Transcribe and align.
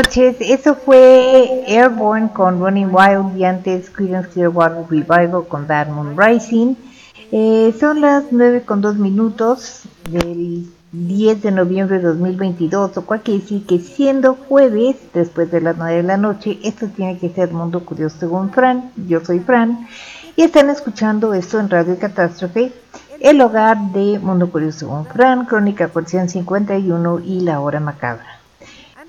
Noches. 0.00 0.36
Eso 0.40 0.76
fue 0.76 1.62
Airborne 1.66 2.30
con 2.32 2.58
Running 2.58 2.88
Wild 2.90 3.36
y 3.36 3.44
antes 3.44 3.90
Creedence 3.90 4.30
Clearwater 4.30 4.86
Revival 4.88 5.46
con 5.46 5.66
Bad 5.66 5.88
Moon 5.88 6.16
Rising. 6.16 6.74
Eh, 7.30 7.74
son 7.78 8.00
las 8.00 8.24
9 8.30 8.62
con 8.62 8.80
2 8.80 8.96
minutos 8.96 9.82
del 10.08 10.66
10 10.92 11.42
de 11.42 11.50
noviembre 11.50 11.98
de 11.98 12.04
2022, 12.04 12.96
o 12.96 13.04
cual 13.04 13.20
quiere 13.20 13.40
decir 13.40 13.66
que 13.66 13.78
siendo 13.78 14.36
jueves, 14.48 14.96
después 15.12 15.50
de 15.50 15.60
las 15.60 15.76
9 15.76 15.96
de 15.96 16.02
la 16.02 16.16
noche, 16.16 16.58
esto 16.64 16.86
tiene 16.86 17.18
que 17.18 17.28
ser 17.28 17.52
Mundo 17.52 17.84
Curioso 17.84 18.16
según 18.20 18.50
Fran. 18.52 18.92
Yo 19.06 19.22
soy 19.22 19.40
Fran 19.40 19.86
y 20.34 20.42
están 20.42 20.70
escuchando 20.70 21.34
esto 21.34 21.60
en 21.60 21.68
Radio 21.68 21.98
Catástrofe, 21.98 22.72
el 23.20 23.38
hogar 23.42 23.76
de 23.92 24.18
Mundo 24.18 24.50
Curioso 24.50 24.78
según 24.78 25.04
Fran, 25.04 25.44
Crónica 25.44 25.88
Porción 25.88 26.30
51 26.30 27.20
y 27.20 27.40
La 27.40 27.60
Hora 27.60 27.80
Macabra. 27.80 28.39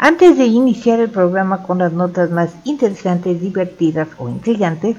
Antes 0.04 0.36
de 0.36 0.46
iniciar 0.46 1.00
el 1.00 1.12
programa 1.12 1.62
con 1.62 1.78
las 1.78 1.94
notas 1.94 2.32
más 2.32 2.50
interesantes, 2.64 3.40
divertidas 3.40 4.08
o 4.18 4.30
intrigantes, 4.30 4.98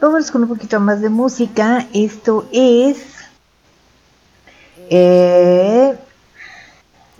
vamos 0.00 0.30
con 0.30 0.44
un 0.44 0.48
poquito 0.48 0.78
más 0.78 1.00
de 1.00 1.08
música. 1.08 1.88
Esto 1.92 2.46
es... 2.52 2.96
Eh, 4.88 5.98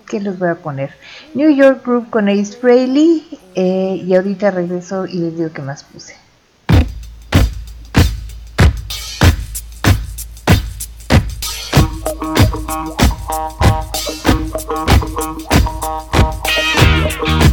¿Qué 0.07 0.21
les 0.21 0.39
voy 0.39 0.51
a 0.51 0.55
poner? 0.55 0.95
New 1.35 1.51
York 1.51 1.85
Group 1.85 2.11
con 2.11 2.29
Ace 2.29 2.57
Frehley 2.57 3.27
eh, 3.57 4.05
y 4.07 4.15
ahorita 4.15 4.53
regreso 4.53 5.05
y 5.05 5.19
les 5.19 5.37
digo 5.37 5.51
qué 5.53 5.63
más 5.63 5.83
puse. 5.83 6.15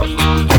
Bye. 0.03 0.52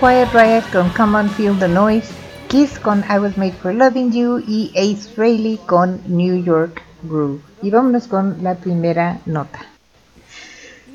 Quiet 0.00 0.32
Riot 0.32 0.64
con 0.72 0.88
Come 0.96 1.18
On 1.18 1.28
Feel 1.28 1.58
the 1.58 1.68
Noise, 1.68 2.08
Kiss 2.48 2.78
con 2.78 3.04
I 3.10 3.18
Was 3.18 3.36
Made 3.36 3.52
for 3.52 3.74
Loving 3.74 4.10
You 4.12 4.38
y 4.38 4.72
Ace 4.74 5.06
Frehley 5.14 5.58
con 5.66 6.00
New 6.06 6.42
York 6.42 6.80
Groove. 7.02 7.42
Y 7.60 7.68
vámonos 7.68 8.08
con 8.08 8.42
la 8.42 8.54
primera 8.54 9.20
nota. 9.26 9.58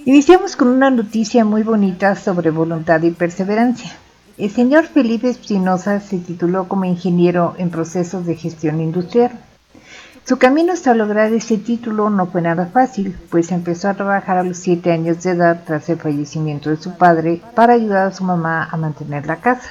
Iniciamos 0.06 0.56
con 0.56 0.70
una 0.70 0.90
noticia 0.90 1.46
muy 1.46 1.62
bonita 1.62 2.16
sobre 2.16 2.50
voluntad 2.50 3.04
y 3.04 3.12
perseverancia. 3.12 3.92
El 4.40 4.50
señor 4.50 4.86
Felipe 4.86 5.30
Espinosa 5.30 6.00
se 6.00 6.18
tituló 6.18 6.68
como 6.68 6.86
ingeniero 6.86 7.54
en 7.60 7.70
procesos 7.70 8.26
de 8.26 8.36
gestión 8.36 8.82
industrial. 8.82 9.40
Su 10.28 10.40
camino 10.40 10.74
hasta 10.74 10.96
lograr 10.96 11.32
ese 11.34 11.60
título 11.60 12.10
no 12.10 12.26
fue 12.26 12.42
nada 12.42 12.66
fácil, 12.66 13.16
pues 13.30 13.52
empezó 13.52 13.90
a 13.90 13.94
trabajar 13.94 14.38
a 14.38 14.44
los 14.44 14.58
7 14.58 14.92
años 14.92 15.22
de 15.22 15.30
edad 15.30 15.62
tras 15.68 15.88
el 15.88 16.00
fallecimiento 16.00 16.72
de 16.72 16.78
su 16.78 16.98
padre 16.98 17.44
para 17.54 17.74
ayudar 17.74 18.08
a 18.08 18.12
su 18.12 18.24
mamá 18.24 18.68
a 18.72 18.76
mantener 18.76 19.28
la 19.28 19.36
casa. 19.36 19.70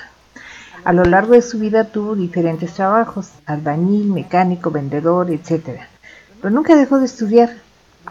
A 0.85 0.93
lo 0.93 1.03
largo 1.03 1.33
de 1.33 1.43
su 1.43 1.59
vida 1.59 1.83
tuvo 1.83 2.15
diferentes 2.15 2.73
trabajos, 2.75 3.31
albañil, 3.47 4.13
mecánico, 4.13 4.71
vendedor, 4.71 5.29
etc. 5.33 5.81
Pero 6.41 6.55
nunca 6.55 6.77
dejó 6.77 7.01
de 7.01 7.07
estudiar. 7.07 7.51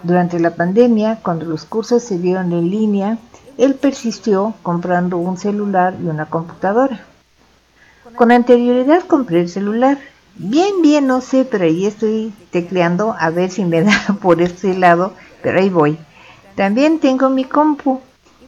Durante 0.03 0.37
la 0.37 0.53
pandemia, 0.53 1.19
cuando 1.23 1.45
los 1.45 1.63
cursos 1.63 2.03
se 2.03 2.17
dieron 2.17 2.51
en 2.51 2.69
línea, 2.69 3.19
él 3.57 3.75
persistió 3.75 4.53
comprando 4.63 5.17
un 5.17 5.37
celular 5.37 5.95
y 6.03 6.07
una 6.07 6.25
computadora. 6.25 7.05
Con 8.15 8.33
anterioridad 8.33 9.03
compré 9.03 9.39
el 9.39 9.47
celular. 9.47 9.97
Bien, 10.35 10.81
bien, 10.81 11.05
no 11.05 11.21
sé, 11.21 11.45
pero 11.45 11.65
ahí 11.65 11.85
estoy 11.85 12.33
tecleando 12.49 13.15
a 13.19 13.29
ver 13.29 13.51
si 13.51 13.65
me 13.65 13.81
da 13.83 14.17
por 14.21 14.41
este 14.41 14.75
lado, 14.75 15.13
pero 15.41 15.59
ahí 15.59 15.69
voy. 15.69 15.97
También 16.55 16.99
tengo 16.99 17.29
mi 17.29 17.43
compu. 17.43 18.01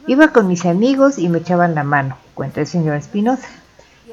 Iba 0.08 0.28
con 0.28 0.48
mis 0.48 0.64
amigos 0.66 1.18
y 1.18 1.28
me 1.28 1.38
echaban 1.38 1.74
la 1.74 1.84
mano, 1.84 2.16
cuenta 2.34 2.60
el 2.60 2.66
señor 2.66 2.96
Espinosa. 2.96 3.46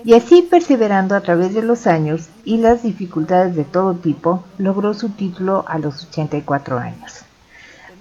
Y 0.05 0.13
así, 0.15 0.41
perseverando 0.41 1.15
a 1.15 1.21
través 1.21 1.53
de 1.53 1.61
los 1.61 1.87
años 1.87 2.27
y 2.43 2.57
las 2.57 2.83
dificultades 2.83 3.55
de 3.55 3.63
todo 3.63 3.93
tipo, 3.93 4.43
logró 4.57 4.93
su 4.93 5.09
título 5.09 5.63
a 5.67 5.77
los 5.77 6.05
84 6.05 6.77
años. 6.77 7.21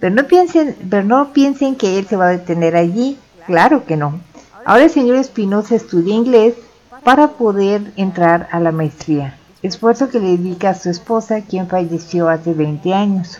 Pero 0.00 0.14
no 0.14 0.24
piensen, 0.26 0.76
pero 0.90 1.04
no 1.04 1.32
piensen 1.32 1.76
que 1.76 1.98
él 1.98 2.06
se 2.06 2.16
va 2.16 2.26
a 2.26 2.30
detener 2.30 2.76
allí, 2.76 3.18
claro 3.46 3.84
que 3.84 3.96
no. 3.96 4.20
Ahora 4.64 4.84
el 4.84 4.90
señor 4.90 5.16
Espinosa 5.16 5.76
estudia 5.76 6.14
inglés 6.14 6.54
para 7.04 7.28
poder 7.28 7.92
entrar 7.96 8.48
a 8.50 8.58
la 8.58 8.72
maestría, 8.72 9.38
esfuerzo 9.62 10.08
que 10.08 10.20
le 10.20 10.36
dedica 10.36 10.70
a 10.70 10.74
su 10.74 10.90
esposa, 10.90 11.42
quien 11.42 11.68
falleció 11.68 12.28
hace 12.28 12.52
20 12.52 12.92
años. 12.94 13.38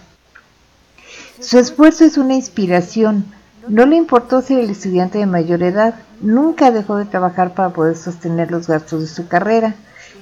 Su 1.40 1.58
esfuerzo 1.58 2.04
es 2.04 2.16
una 2.16 2.34
inspiración. 2.34 3.24
No 3.68 3.86
le 3.86 3.96
importó 3.96 4.42
ser 4.42 4.60
el 4.60 4.70
estudiante 4.70 5.18
de 5.18 5.26
mayor 5.26 5.62
edad, 5.62 5.94
nunca 6.20 6.70
dejó 6.70 6.96
de 6.96 7.04
trabajar 7.04 7.54
para 7.54 7.70
poder 7.70 7.96
sostener 7.96 8.50
los 8.50 8.66
gastos 8.66 9.00
de 9.02 9.06
su 9.08 9.28
carrera. 9.28 9.74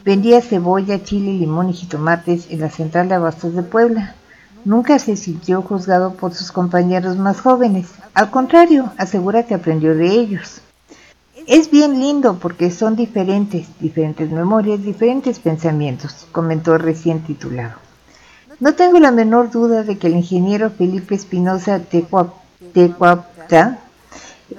Vendía 0.05 0.41
cebolla, 0.41 1.03
chile, 1.03 1.33
limón 1.33 1.69
y 1.69 1.75
jitomates 1.75 2.51
en 2.51 2.61
la 2.61 2.71
central 2.71 3.09
de 3.09 3.17
abastos 3.17 3.55
de 3.55 3.63
Puebla. 3.63 4.15
Nunca 4.65 4.99
se 4.99 5.17
sintió 5.17 5.63
juzgado 5.63 6.15
por 6.15 6.35
sus 6.35 6.53
compañeros 6.53 7.17
más 7.17 7.41
jóvenes. 7.41 7.89
Al 8.15 8.31
contrario, 8.31 8.93
asegura 8.97 9.43
que 9.45 9.55
aprendió 9.55 9.95
de 9.95 10.07
ellos. 10.07 10.63
Es 11.47 11.71
bien 11.71 12.01
lindo 12.01 12.39
porque 12.39 12.71
son 12.71 12.97
diferentes, 12.97 13.67
diferentes 13.81 14.31
memorias, 14.31 14.83
diferentes 14.83 15.39
pensamientos, 15.39 16.27
comentó 16.33 16.79
recién 16.79 17.21
titulado. 17.21 17.75
No 18.59 18.75
tengo 18.75 18.99
la 18.99 19.11
menor 19.11 19.51
duda 19.51 19.83
de 19.83 19.99
que 19.99 20.09
el 20.09 20.17
ingeniero 20.17 20.71
Felipe 20.71 21.15
Espinosa 21.15 21.81
Tecuapta 21.81 23.79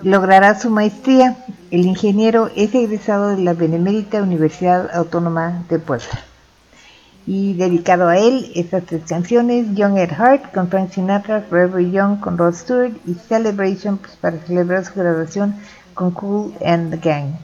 logrará 0.02 0.60
su 0.60 0.70
maestría. 0.70 1.38
El 1.70 1.86
ingeniero 1.86 2.50
es 2.56 2.74
egresado 2.74 3.30
de 3.30 3.44
la 3.44 3.54
Benemérita 3.54 4.24
Universidad 4.24 4.90
Autónoma 4.96 5.64
de 5.70 5.80
Puebla 5.80 6.26
y 7.28 7.54
dedicado 7.54 8.08
a 8.08 8.18
él 8.18 8.52
estas 8.56 8.86
tres 8.86 9.04
canciones 9.08 9.68
Young 9.76 9.98
at 10.00 10.10
Heart 10.10 10.54
con 10.54 10.70
Frank 10.70 10.92
Sinatra, 10.92 11.42
Forever 11.42 11.90
Young 11.92 12.20
con 12.20 12.38
Rod 12.38 12.56
Stewart 12.56 12.94
y 13.06 13.14
Celebration 13.14 13.98
pues, 13.98 14.16
para 14.16 14.40
celebrar 14.40 14.86
su 14.86 14.94
graduación 14.96 15.56
and 16.62 16.92
the 16.92 16.98
Gang. 16.98 17.38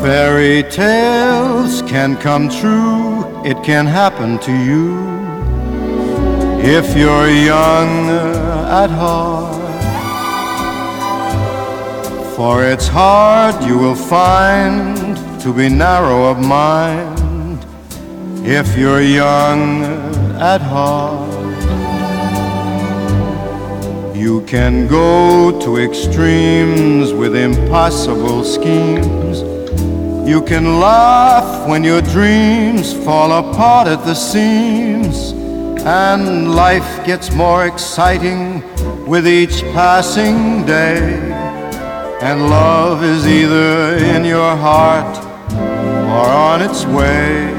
Fairy 0.00 0.62
tales 0.70 1.82
can 1.82 2.16
come 2.16 2.48
true, 2.48 3.44
it 3.44 3.62
can 3.62 3.84
happen 3.84 4.38
to 4.38 4.52
you. 4.52 5.16
if 6.66 6.96
you're 6.96 7.28
young 7.28 8.08
at 8.68 8.90
heart. 8.90 9.55
For 12.36 12.62
it's 12.64 12.86
hard, 12.86 13.64
you 13.64 13.78
will 13.78 13.94
find, 13.94 15.16
to 15.40 15.54
be 15.54 15.70
narrow 15.70 16.26
of 16.26 16.38
mind 16.38 17.64
if 18.44 18.76
you're 18.76 19.00
young 19.00 19.82
at 20.38 20.60
heart. 20.60 21.32
You 24.14 24.42
can 24.42 24.86
go 24.86 25.58
to 25.62 25.78
extremes 25.78 27.14
with 27.14 27.34
impossible 27.34 28.44
schemes. 28.44 29.40
You 30.28 30.42
can 30.42 30.78
laugh 30.78 31.66
when 31.66 31.84
your 31.84 32.02
dreams 32.02 32.92
fall 32.92 33.32
apart 33.32 33.88
at 33.88 34.04
the 34.04 34.14
seams 34.14 35.32
and 35.86 36.54
life 36.54 37.06
gets 37.06 37.32
more 37.32 37.64
exciting 37.66 38.62
with 39.06 39.26
each 39.26 39.62
passing 39.72 40.66
day. 40.66 41.35
And 42.18 42.48
love 42.48 43.04
is 43.04 43.26
either 43.26 43.96
in 43.98 44.24
your 44.24 44.56
heart 44.56 45.18
or 45.52 46.26
on 46.26 46.62
its 46.62 46.86
way. 46.86 47.52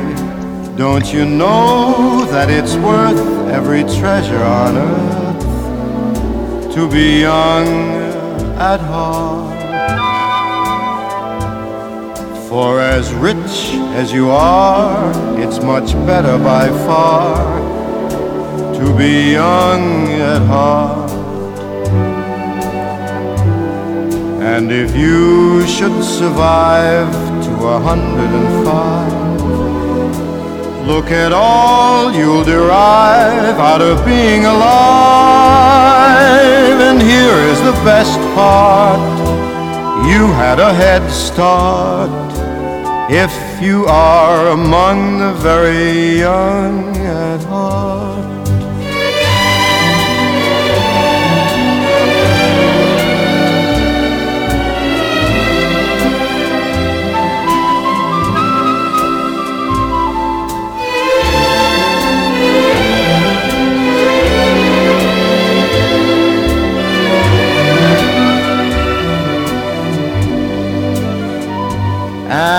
Don't 0.76 1.14
you 1.14 1.26
know 1.26 2.26
that 2.32 2.50
it's 2.50 2.76
worth 2.76 3.20
every 3.50 3.84
treasure 3.84 4.42
on 4.42 4.78
earth 4.78 6.74
to 6.74 6.90
be 6.90 7.22
young 7.22 7.68
at 8.58 8.80
heart? 8.80 9.58
For 12.50 12.80
as 12.80 13.14
rich 13.14 13.76
as 13.94 14.12
you 14.12 14.32
are, 14.32 15.12
it's 15.40 15.60
much 15.62 15.94
better 16.08 16.40
by 16.40 16.70
far 16.88 17.62
to 18.74 18.98
be 18.98 19.34
young 19.34 20.08
at 20.14 20.42
heart. 20.48 21.07
And 24.50 24.72
if 24.72 24.96
you 24.96 25.68
should 25.68 26.02
survive 26.04 27.12
to 27.46 27.52
a 27.76 27.80
hundred 27.80 28.32
and 28.40 28.50
five, 28.66 29.42
look 30.88 31.12
at 31.12 31.34
all 31.34 32.14
you'll 32.14 32.46
derive 32.46 33.60
out 33.60 33.82
of 33.82 34.06
being 34.06 34.46
alive. 34.46 34.70
And 36.90 37.02
here 37.02 37.40
is 37.52 37.60
the 37.62 37.76
best 37.84 38.18
part 38.36 39.02
you 40.08 40.32
had 40.44 40.60
a 40.60 40.74
head 40.74 41.12
start 41.12 42.10
if 43.12 43.34
you 43.62 43.86
are 43.86 44.48
among 44.52 45.20
the 45.20 45.34
very 45.34 46.20
young 46.20 46.87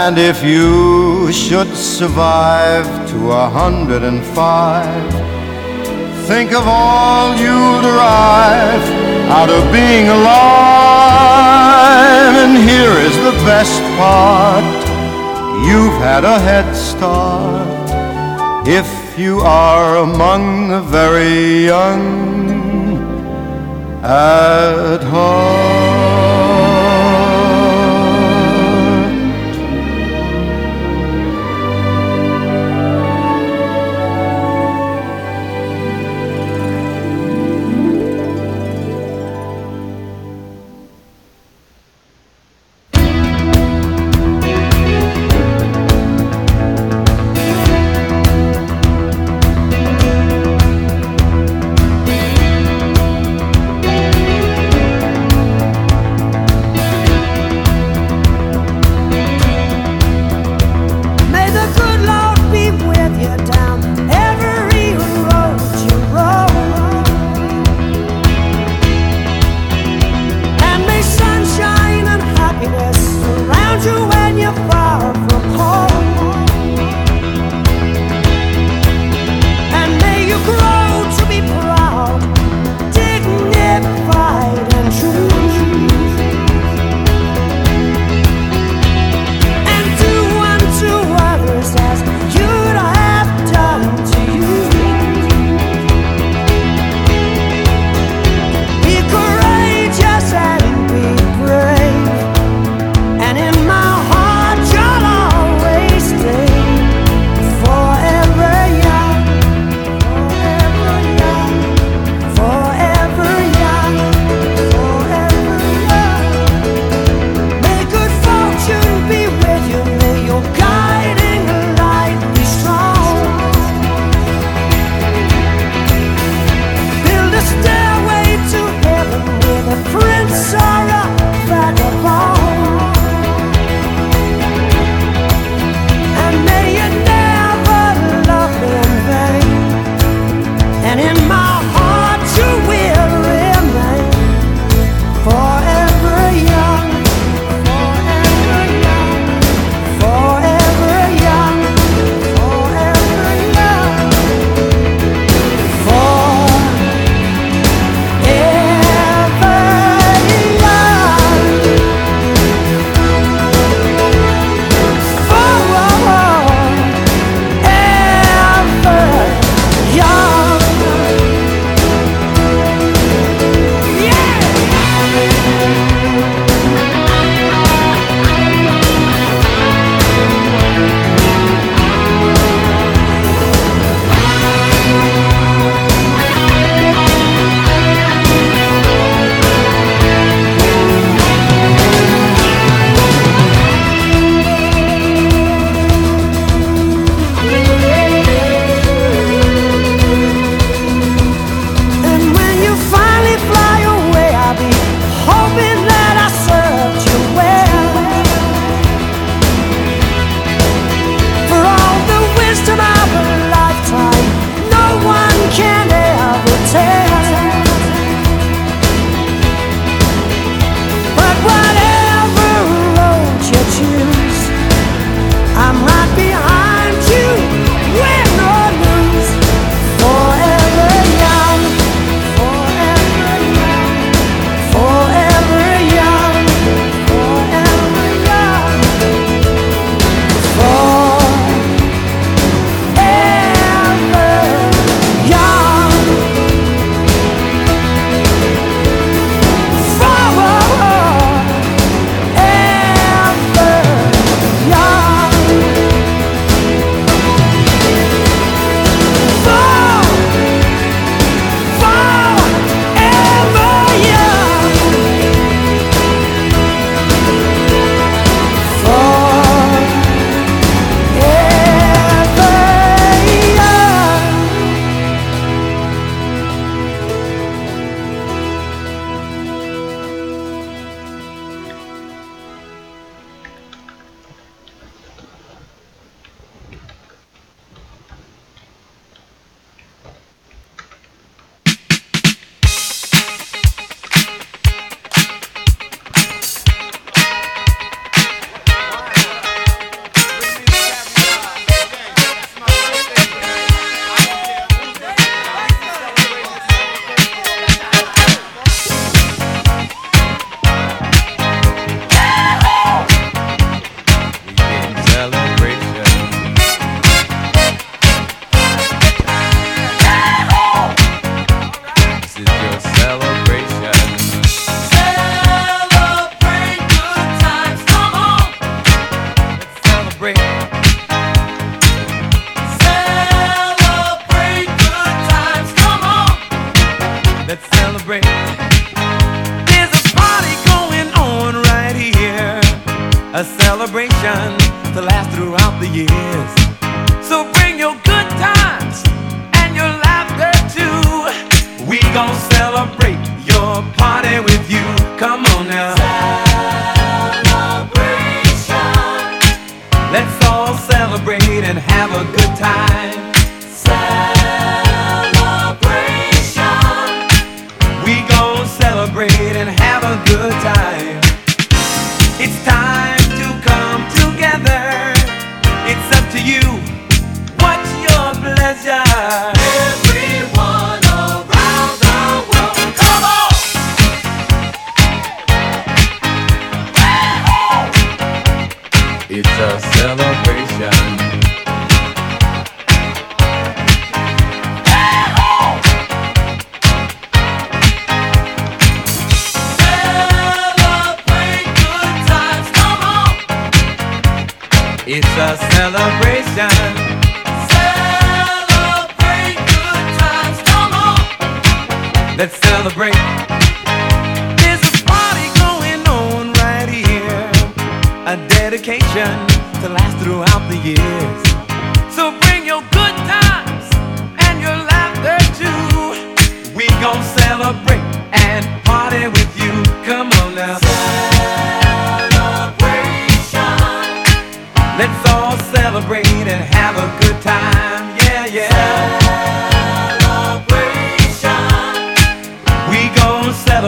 And 0.09 0.17
if 0.17 0.43
you 0.43 1.31
should 1.31 1.69
survive 1.77 2.87
to 3.11 3.31
a 3.31 3.51
hundred 3.51 4.03
and 4.03 4.25
five, 4.25 5.13
think 6.27 6.53
of 6.53 6.67
all 6.67 7.37
you'll 7.37 7.83
derive 7.83 8.83
out 9.29 9.51
of 9.51 9.71
being 9.71 10.09
alive. 10.09 10.33
And 12.43 12.57
here 12.57 12.97
is 13.07 13.15
the 13.19 13.33
best 13.45 13.83
part 13.99 14.65
you've 15.69 16.01
had 16.01 16.25
a 16.25 16.39
head 16.39 16.75
start 16.75 17.69
if 18.67 18.89
you 19.19 19.41
are 19.41 19.99
among 19.99 20.69
the 20.71 20.81
very 20.81 21.67
young 21.67 22.97
at 24.03 25.03
heart. 25.03 25.68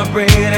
celebrate 0.01 0.50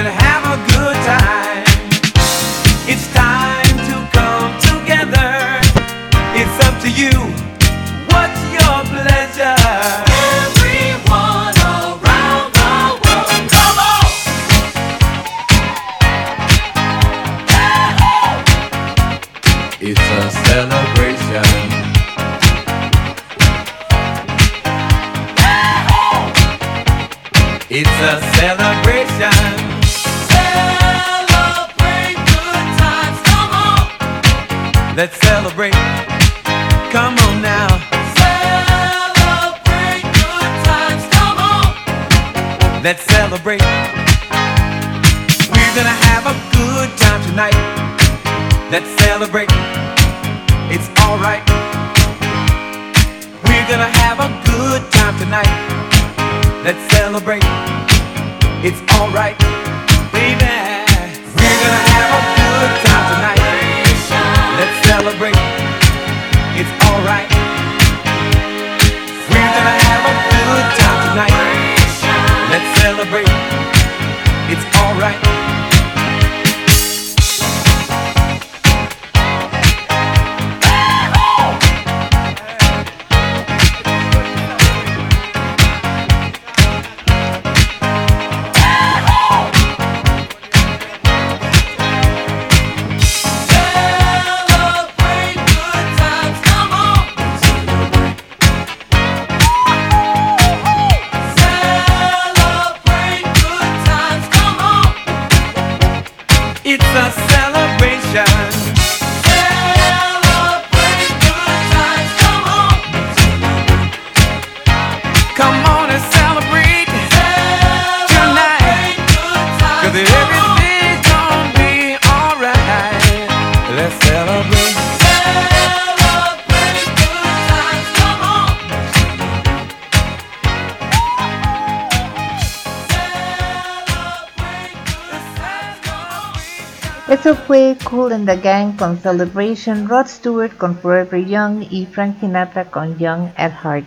Gang 138.36 138.76
con 138.76 138.98
Celebration, 138.98 139.88
Rod 139.88 140.06
Stewart 140.06 140.56
con 140.56 140.76
Forever 140.78 141.24
Young 141.24 141.66
y 141.70 141.86
Frank 141.86 142.20
Sinatra 142.20 142.64
con 142.66 142.96
Young 142.98 143.30
at 143.36 143.52
Heart. 143.62 143.86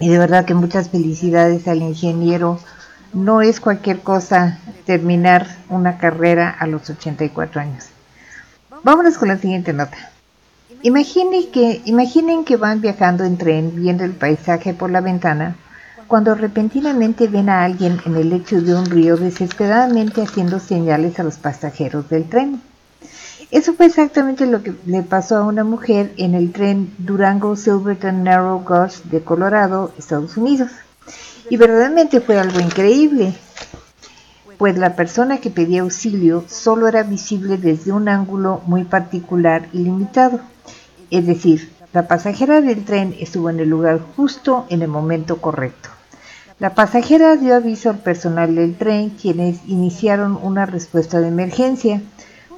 Y 0.00 0.08
de 0.08 0.18
verdad 0.18 0.44
que 0.44 0.54
muchas 0.54 0.90
felicidades 0.90 1.66
al 1.68 1.78
ingeniero. 1.78 2.60
No 3.12 3.40
es 3.40 3.60
cualquier 3.60 4.00
cosa 4.00 4.58
terminar 4.84 5.46
una 5.68 5.96
carrera 5.98 6.50
a 6.50 6.66
los 6.66 6.90
84 6.90 7.60
años. 7.60 7.86
Vámonos 8.82 9.16
con 9.16 9.28
la 9.28 9.38
siguiente 9.38 9.72
nota. 9.72 9.96
Imaginen 10.82 11.50
que, 11.50 11.80
imaginen 11.86 12.44
que 12.44 12.56
van 12.56 12.80
viajando 12.80 13.24
en 13.24 13.38
tren 13.38 13.72
viendo 13.74 14.04
el 14.04 14.12
paisaje 14.12 14.74
por 14.74 14.90
la 14.90 15.00
ventana 15.00 15.56
cuando 16.06 16.34
repentinamente 16.34 17.26
ven 17.26 17.48
a 17.48 17.64
alguien 17.64 18.00
en 18.04 18.16
el 18.16 18.30
lecho 18.30 18.60
de 18.60 18.74
un 18.74 18.86
río 18.86 19.16
desesperadamente 19.16 20.22
haciendo 20.22 20.60
señales 20.60 21.18
a 21.18 21.24
los 21.24 21.36
pasajeros 21.36 22.08
del 22.08 22.28
tren. 22.28 22.60
Eso 23.50 23.74
fue 23.74 23.86
exactamente 23.86 24.44
lo 24.46 24.62
que 24.62 24.74
le 24.86 25.02
pasó 25.02 25.36
a 25.36 25.44
una 25.44 25.62
mujer 25.62 26.12
en 26.16 26.34
el 26.34 26.52
tren 26.52 26.92
Durango 26.98 27.54
Silverton 27.54 28.24
Narrow 28.24 28.64
Gauge 28.64 29.02
de 29.04 29.22
Colorado, 29.22 29.92
Estados 29.98 30.36
Unidos. 30.36 30.70
Y 31.48 31.56
verdaderamente 31.56 32.20
fue 32.20 32.38
algo 32.38 32.58
increíble, 32.58 33.34
pues 34.58 34.76
la 34.76 34.96
persona 34.96 35.38
que 35.38 35.50
pedía 35.50 35.82
auxilio 35.82 36.44
solo 36.48 36.88
era 36.88 37.04
visible 37.04 37.56
desde 37.56 37.92
un 37.92 38.08
ángulo 38.08 38.62
muy 38.66 38.84
particular 38.84 39.68
y 39.72 39.78
limitado. 39.78 40.40
Es 41.10 41.26
decir, 41.26 41.70
la 41.92 42.08
pasajera 42.08 42.60
del 42.60 42.84
tren 42.84 43.14
estuvo 43.20 43.48
en 43.48 43.60
el 43.60 43.68
lugar 43.68 44.00
justo 44.16 44.66
en 44.70 44.82
el 44.82 44.88
momento 44.88 45.40
correcto. 45.40 45.88
La 46.58 46.74
pasajera 46.74 47.36
dio 47.36 47.54
aviso 47.54 47.90
al 47.90 47.98
personal 47.98 48.54
del 48.54 48.76
tren, 48.76 49.10
quienes 49.10 49.58
iniciaron 49.66 50.38
una 50.42 50.66
respuesta 50.66 51.20
de 51.20 51.28
emergencia. 51.28 52.00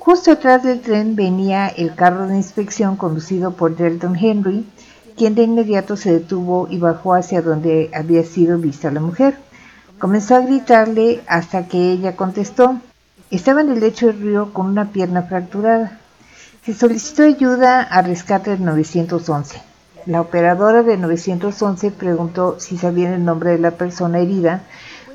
Justo 0.09 0.33
atrás 0.33 0.63
del 0.63 0.81
tren 0.81 1.17
venía 1.17 1.69
el 1.69 1.95
carro 1.95 2.29
de 2.29 2.37
inspección 2.37 2.97
conducido 2.97 3.51
por 3.51 3.77
Delton 3.77 4.17
Henry, 4.17 4.67
quien 5.19 5.35
de 5.35 5.43
inmediato 5.43 5.99
se 5.99 6.11
detuvo 6.11 6.67
y 6.71 6.79
bajó 6.79 7.13
hacia 7.13 7.43
donde 7.43 7.91
había 7.93 8.25
sido 8.25 8.57
vista 8.57 8.91
la 8.91 9.01
mujer. 9.01 9.37
Comenzó 9.99 10.37
a 10.37 10.41
gritarle 10.41 11.21
hasta 11.27 11.69
que 11.69 11.93
ella 11.93 12.17
contestó. 12.17 12.81
Estaba 13.31 13.61
en 13.61 13.69
el 13.69 13.81
lecho 13.81 14.07
del 14.07 14.23
río 14.23 14.55
con 14.55 14.69
una 14.69 14.93
pierna 14.93 15.25
fracturada. 15.25 15.99
Se 16.65 16.73
solicitó 16.73 17.25
ayuda 17.25 17.83
a 17.83 18.01
rescate 18.01 18.53
del 18.53 18.65
911. 18.65 19.61
La 20.07 20.23
operadora 20.23 20.83
de 20.83 20.97
911 20.97 21.91
preguntó 21.91 22.59
si 22.61 22.79
sabían 22.79 23.13
el 23.13 23.27
nombre 23.27 23.51
de 23.51 23.59
la 23.59 23.73
persona 23.73 24.21
herida, 24.21 24.63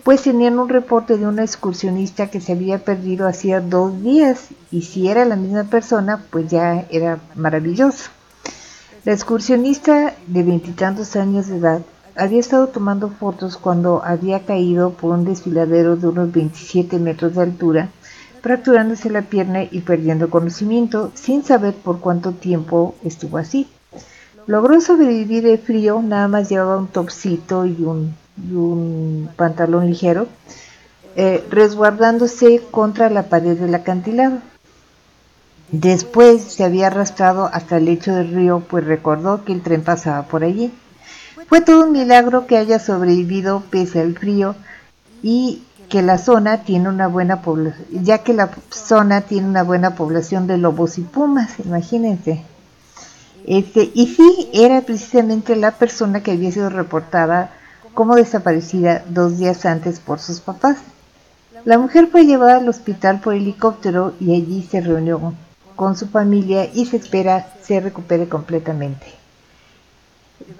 pues 0.03 0.23
tenían 0.23 0.59
un 0.59 0.67
reporte 0.67 1.17
de 1.17 1.25
una 1.25 1.43
excursionista 1.43 2.27
que 2.27 2.41
se 2.41 2.51
había 2.51 2.79
perdido 2.79 3.27
hacía 3.27 3.61
dos 3.61 4.03
días 4.03 4.49
y 4.69 4.81
si 4.81 5.07
era 5.07 5.23
la 5.23 5.37
misma 5.37 5.63
persona, 5.63 6.25
pues 6.29 6.49
ya 6.49 6.85
era 6.89 7.19
maravilloso. 7.35 8.09
La 9.05 9.13
excursionista 9.13 10.13
de 10.27 10.43
veintitantos 10.43 11.15
años 11.15 11.47
de 11.47 11.57
edad 11.57 11.81
había 12.15 12.39
estado 12.39 12.67
tomando 12.67 13.09
fotos 13.09 13.57
cuando 13.57 14.03
había 14.03 14.45
caído 14.45 14.91
por 14.91 15.11
un 15.11 15.25
desfiladero 15.25 15.95
de 15.95 16.07
unos 16.07 16.31
27 16.31 16.99
metros 16.99 17.35
de 17.35 17.41
altura, 17.41 17.89
fracturándose 18.41 19.09
la 19.09 19.21
pierna 19.21 19.63
y 19.63 19.81
perdiendo 19.81 20.29
conocimiento 20.29 21.11
sin 21.15 21.43
saber 21.43 21.73
por 21.73 21.99
cuánto 22.01 22.33
tiempo 22.33 22.95
estuvo 23.03 23.37
así. 23.37 23.67
Logró 24.47 24.81
sobrevivir 24.81 25.45
el 25.47 25.57
frío, 25.57 26.01
nada 26.01 26.27
más 26.27 26.49
llevaba 26.49 26.77
un 26.77 26.87
topsito 26.87 27.65
y 27.65 27.83
un, 27.83 28.13
pantalón 29.35 29.87
ligero, 29.87 30.27
eh, 31.15 31.43
resguardándose 31.49 32.61
contra 32.71 33.09
la 33.09 33.23
pared 33.23 33.57
del 33.57 33.75
acantilado. 33.75 34.39
Después 35.71 36.43
se 36.43 36.63
había 36.63 36.87
arrastrado 36.87 37.49
hasta 37.51 37.77
el 37.77 37.85
lecho 37.85 38.13
del 38.13 38.33
río, 38.33 38.63
pues 38.67 38.85
recordó 38.85 39.43
que 39.43 39.53
el 39.53 39.61
tren 39.61 39.83
pasaba 39.83 40.23
por 40.23 40.43
allí. 40.43 40.71
Fue 41.47 41.61
todo 41.61 41.85
un 41.85 41.91
milagro 41.91 42.47
que 42.47 42.57
haya 42.57 42.79
sobrevivido 42.79 43.63
pese 43.69 44.01
al 44.01 44.15
frío 44.17 44.55
y 45.21 45.63
que 45.89 46.01
la 46.01 46.17
zona 46.17 46.63
tiene 46.63 46.89
una 46.89 47.07
buena 47.07 47.41
población, 47.41 47.85
ya 47.91 48.19
que 48.19 48.33
la 48.33 48.49
zona 48.69 49.21
tiene 49.21 49.47
una 49.47 49.63
buena 49.63 49.95
población 49.95 50.47
de 50.47 50.57
lobos 50.57 50.97
y 50.97 51.01
pumas, 51.01 51.59
imagínense. 51.59 52.43
Este, 53.45 53.91
y 53.93 54.07
sí, 54.07 54.49
era 54.53 54.81
precisamente 54.81 55.55
la 55.55 55.71
persona 55.71 56.23
que 56.23 56.31
había 56.31 56.51
sido 56.51 56.69
reportada 56.69 57.51
como 57.93 58.15
desaparecida 58.15 59.03
dos 59.07 59.37
días 59.37 59.65
antes 59.65 59.99
por 59.99 60.19
sus 60.19 60.39
papás. 60.39 60.77
La 61.65 61.77
mujer 61.77 62.07
fue 62.07 62.25
llevada 62.25 62.57
al 62.57 62.67
hospital 62.67 63.21
por 63.21 63.35
helicóptero 63.35 64.13
y 64.19 64.35
allí 64.35 64.67
se 64.69 64.81
reunió 64.81 65.33
con 65.75 65.95
su 65.95 66.07
familia 66.07 66.69
y 66.73 66.85
se 66.85 66.97
espera 66.97 67.47
se 67.61 67.79
recupere 67.79 68.27
completamente. 68.27 69.05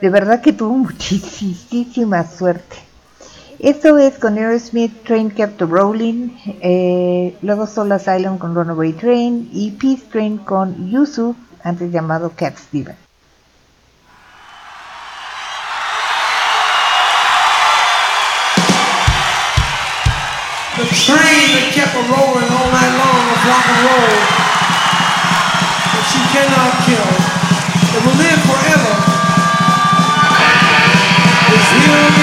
De 0.02 0.10
verdad 0.10 0.42
que 0.42 0.54
tuvo 0.54 0.78
muchísima 0.78 2.26
suerte. 2.26 2.78
Esto 3.60 3.98
es 3.98 4.18
con 4.18 4.38
Aerosmith, 4.38 5.04
Train 5.04 5.30
Kept 5.30 5.62
Rolling, 5.62 6.30
eh, 6.62 7.38
luego 7.42 7.68
Soul 7.68 7.92
Asylum 7.92 8.38
con 8.38 8.56
Runaway 8.56 8.94
Train 8.94 9.50
y 9.54 9.72
Peace 9.72 10.04
Train 10.12 10.38
con 10.40 10.90
Yusuf 10.90 11.36
antes 11.64 11.92
llamado 11.92 12.32
Cat 12.36 12.58
Steven. 12.58 13.03
The 20.74 20.90
train 20.90 21.54
that 21.54 21.70
kept 21.70 21.94
her 21.94 22.02
rolling 22.02 22.50
all 22.50 22.70
night 22.74 22.94
long 22.98 23.22
was 23.30 23.42
rock 23.46 23.62
and 23.62 23.80
roll 23.86 24.10
that 25.86 26.06
she 26.10 26.18
cannot 26.34 26.74
kill. 26.82 27.14
It 27.94 28.02
will 28.02 28.18
live 28.18 28.42
forever. 28.42 28.94
It's 31.54 31.70
here 31.78 32.23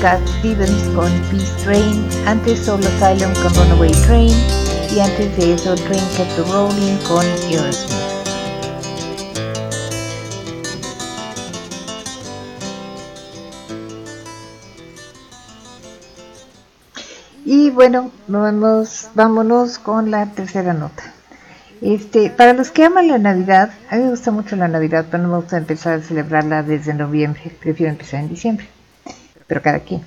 Cat 0.00 0.20
Stevens 0.38 0.84
con 0.94 1.10
Peace 1.30 1.52
Train, 1.64 2.06
antes 2.26 2.60
Soul 2.60 2.80
Asylum 2.86 3.32
con 3.42 3.52
Runaway 3.56 3.90
Train 4.06 4.30
y 4.94 5.00
antes 5.00 5.36
de 5.36 5.54
eso 5.54 5.74
Train 5.74 6.04
Kept 6.16 6.38
Rolling 6.48 6.96
con 7.08 7.26
Aerosmith. 7.26 7.98
Y 17.44 17.70
bueno, 17.70 18.12
vamos, 18.28 19.08
vámonos 19.14 19.80
con 19.80 20.12
la 20.12 20.26
tercera 20.26 20.72
nota. 20.72 21.02
Este, 21.80 22.30
para 22.30 22.52
los 22.52 22.70
que 22.70 22.84
aman 22.84 23.08
la 23.08 23.18
Navidad, 23.18 23.72
a 23.90 23.96
mí 23.96 24.04
me 24.04 24.10
gusta 24.10 24.30
mucho 24.30 24.54
la 24.54 24.68
Navidad, 24.68 25.06
pero 25.10 25.24
no 25.24 25.30
me 25.30 25.36
gusta 25.38 25.56
empezar 25.56 25.94
a 25.94 26.02
celebrarla 26.02 26.62
desde 26.62 26.94
noviembre, 26.94 27.50
prefiero 27.60 27.90
empezar 27.90 28.20
en 28.20 28.28
diciembre, 28.28 28.68
pero 29.48 29.60
cada 29.62 29.80
quien. 29.80 30.02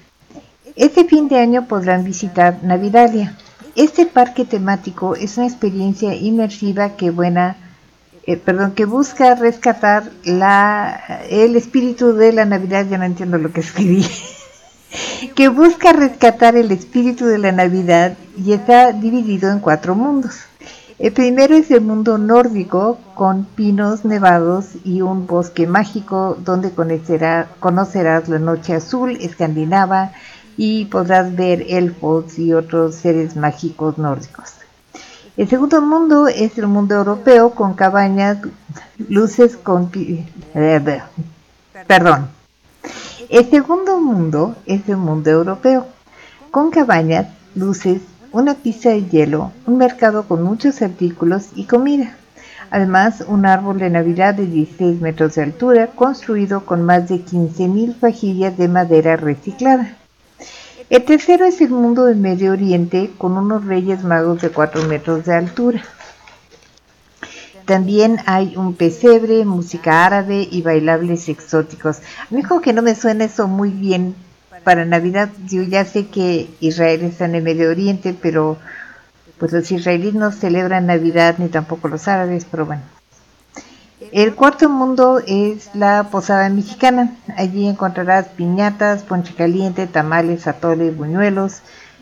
Este 0.78 1.04
fin 1.04 1.28
de 1.28 1.38
año 1.38 1.68
podrán 1.68 2.06
visitar 2.06 2.64
Navidalia. 2.64 3.36
Este 3.76 4.06
parque 4.06 4.46
temático 4.46 5.16
es 5.16 5.38
una 5.38 5.48
experiencia 5.48 6.16
inmersiva 6.16 6.96
que 6.96 7.10
buena, 7.10 7.58
eh, 8.26 8.38
perdón, 8.38 8.72
que 8.72 8.86
busca 8.86 9.36
rescatar 9.36 10.10
la, 10.24 11.22
el 11.30 11.58
espíritu 11.58 12.14
de 12.14 12.32
la 12.32 12.46
Navidad, 12.46 12.86
ya 12.90 12.98
no 12.98 13.04
entiendo 13.04 13.38
lo 13.38 13.52
que 13.52 13.62
escribí, 13.62 14.06
que 15.36 15.50
busca 15.50 15.92
rescatar 15.92 16.56
el 16.56 16.72
espíritu 16.72 17.26
de 17.26 17.38
la 17.38 17.52
Navidad 17.52 18.16
y 18.38 18.54
está 18.54 18.94
dividido 18.94 19.52
en 19.52 19.60
cuatro 19.60 19.96
mundos. 19.96 20.36
El 21.02 21.14
primero 21.14 21.56
es 21.56 21.72
el 21.72 21.82
mundo 21.82 22.20
nórdico 22.20 23.00
con 23.16 23.44
pinos 23.46 24.06
nevados 24.06 24.68
y 24.84 25.02
un 25.02 25.26
bosque 25.26 25.66
mágico 25.66 26.38
donde 26.40 26.70
conocerá- 26.70 27.48
conocerás 27.60 28.30
la 28.30 28.38
noche 28.38 28.76
azul 28.76 29.18
escandinava 29.20 30.12
y 30.58 30.86
podrás 30.86 31.36
ver 31.36 31.66
elfos 31.70 32.38
y 32.38 32.54
otros 32.54 32.94
seres 32.94 33.36
mágicos 33.36 33.98
nórdicos. 33.98 34.54
El 35.38 35.50
segundo 35.50 35.82
mundo 35.82 36.28
es 36.28 36.60
el 36.60 36.68
mundo 36.68 36.94
europeo 36.94 37.50
con 37.56 37.74
cabañas, 37.74 38.38
luces 39.10 39.58
con... 39.58 39.90
Perdón. 41.88 42.28
El 43.28 43.50
segundo 43.50 44.00
mundo 44.00 44.56
es 44.68 44.88
el 44.88 44.98
mundo 44.98 45.32
europeo 45.32 45.88
con 46.52 46.70
cabañas, 46.70 47.26
luces, 47.56 48.02
una 48.32 48.56
pista 48.56 48.90
de 48.90 49.06
hielo, 49.06 49.52
un 49.66 49.78
mercado 49.78 50.24
con 50.24 50.44
muchos 50.44 50.82
artículos 50.82 51.50
y 51.56 51.66
comida. 51.66 52.16
Además, 52.70 53.26
un 53.28 53.46
árbol 53.46 53.80
de 53.80 53.90
Navidad 53.90 54.34
de 54.34 54.46
16 54.46 55.02
metros 55.02 55.36
de 55.36 55.44
altura 55.44 55.88
construido 55.88 56.66
con 56.66 56.84
más 56.84 57.10
de 57.10 57.16
15.000 57.16 58.00
vajillas 58.00 58.58
de 58.58 58.70
madera 58.70 59.18
reciclada. 59.18 59.98
El 60.90 61.04
tercero 61.04 61.46
es 61.46 61.60
el 61.60 61.70
mundo 61.70 62.06
del 62.06 62.18
Medio 62.18 62.54
Oriente 62.54 63.12
con 63.18 63.38
unos 63.38 63.66
reyes 63.66 64.04
magos 64.04 64.42
de 64.42 64.50
4 64.50 64.88
metros 64.88 65.26
de 65.26 65.34
altura. 65.34 65.84
También 67.66 68.18
hay 68.26 68.56
un 68.56 68.74
pesebre, 68.74 69.46
música 69.46 70.06
árabe 70.06 70.48
y 70.50 70.62
bailables 70.62 71.30
exóticos. 71.30 72.00
A 72.00 72.34
mí 72.34 72.44
que 72.62 72.74
no 72.74 72.82
me 72.82 72.96
suena 72.96 73.26
eso 73.26 73.48
muy 73.48 73.70
bien 73.70 74.16
para 74.64 74.86
Navidad. 74.86 75.30
Yo 75.48 75.64
ya 75.64 75.86
sé 75.86 76.08
que 76.08 76.50
Israel 76.60 77.04
está 77.04 77.26
en 77.26 77.36
el 77.36 77.44
Medio 77.44 77.70
Oriente, 77.70 78.16
pero 78.20 78.58
pues 79.38 79.52
los 79.52 79.72
israelíes 79.72 80.14
no 80.14 80.32
celebran 80.32 80.86
Navidad 80.86 81.36
ni 81.38 81.48
tampoco 81.48 81.88
los 81.88 82.08
árabes, 82.08 82.46
pero 82.50 82.66
bueno. 82.66 82.84
El 84.12 84.36
cuarto 84.36 84.70
mundo 84.70 85.22
es 85.26 85.70
la 85.74 86.10
posada 86.12 86.50
mexicana. 86.50 87.16
Allí 87.38 87.68
encontrarás 87.68 88.28
piñatas, 88.28 89.04
ponche 89.04 89.34
caliente, 89.34 89.88
tamales, 89.88 90.48
atoles, 90.48 90.98
buñuelos 90.98 91.62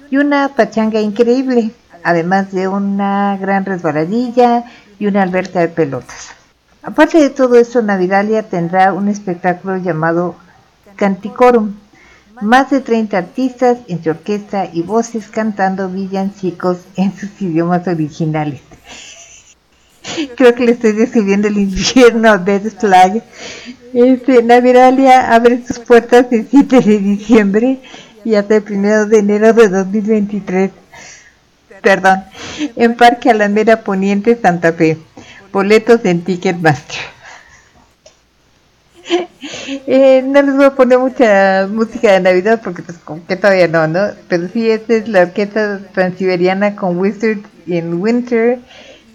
y 0.10 0.18
una 0.18 0.50
pachanga 0.50 1.02
increíble, 1.02 1.72
además 2.04 2.52
de 2.52 2.68
una 2.68 3.38
gran 3.38 3.66
resbaladilla 3.66 4.66
y 4.98 5.08
una 5.08 5.22
alberca 5.22 5.60
de 5.60 5.68
pelotas. 5.68 6.30
Aparte 6.82 7.20
de 7.20 7.30
todo 7.30 7.56
esto, 7.56 7.82
Navidalia 7.82 8.44
tendrá 8.44 8.94
un 8.94 9.08
espectáculo 9.08 9.78
llamado 9.78 10.36
Canticorum. 10.96 11.74
Más 12.42 12.70
de 12.70 12.80
30 12.80 13.18
artistas 13.18 13.78
entre 13.88 14.12
orquesta 14.12 14.70
y 14.72 14.82
voces 14.82 15.28
cantando 15.28 15.90
villancicos 15.90 16.78
en 16.96 17.16
sus 17.16 17.30
idiomas 17.42 17.86
originales. 17.88 18.62
Creo 20.38 20.56
que 20.56 20.66
le 20.66 20.72
estoy 20.72 20.94
describiendo 20.94 21.50
el 21.50 21.58
infierno 21.58 22.38
de 22.38 22.60
Flag. 22.62 23.24
Este, 23.94 24.42
Naviralia 24.44 25.34
abre 25.34 25.66
sus 25.66 25.80
puertas 25.80 26.28
el 26.32 26.48
7 26.50 26.80
de 26.80 27.00
diciembre 27.00 27.80
y 28.24 28.36
hasta 28.36 28.58
el 28.58 28.64
1 28.70 29.08
de 29.08 29.20
enero 29.20 29.54
de 29.54 29.68
2023. 29.68 30.72
Perdón, 31.82 32.24
en 32.76 32.96
Parque 32.96 33.30
Alameda 33.30 33.84
Poniente, 33.84 34.38
Santa 34.42 34.74
Fe. 34.74 34.98
Boletos 35.52 36.06
en 36.06 36.24
Ticketmaster. 36.24 37.19
Eh, 39.88 40.24
no 40.26 40.42
les 40.42 40.56
voy 40.56 40.66
a 40.66 40.76
poner 40.76 41.00
mucha 41.00 41.68
música 41.68 42.14
de 42.14 42.20
Navidad 42.20 42.62
porque 42.64 42.82
pues 42.82 42.98
que 43.28 43.36
todavía 43.36 43.68
no, 43.68 43.88
¿no? 43.88 44.10
Pero 44.28 44.48
sí, 44.50 44.70
esta 44.70 44.96
es 44.96 45.08
la 45.08 45.22
orquesta 45.22 45.80
transiberiana 45.94 46.76
con 46.76 46.98
Wizard 46.98 47.40
in 47.66 48.02
Winter 48.02 48.60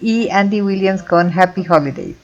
y 0.01 0.31
Andy 0.31 0.63
Williams 0.63 1.03
con 1.03 1.37
Happy 1.39 1.65
Holidays. 1.69 2.17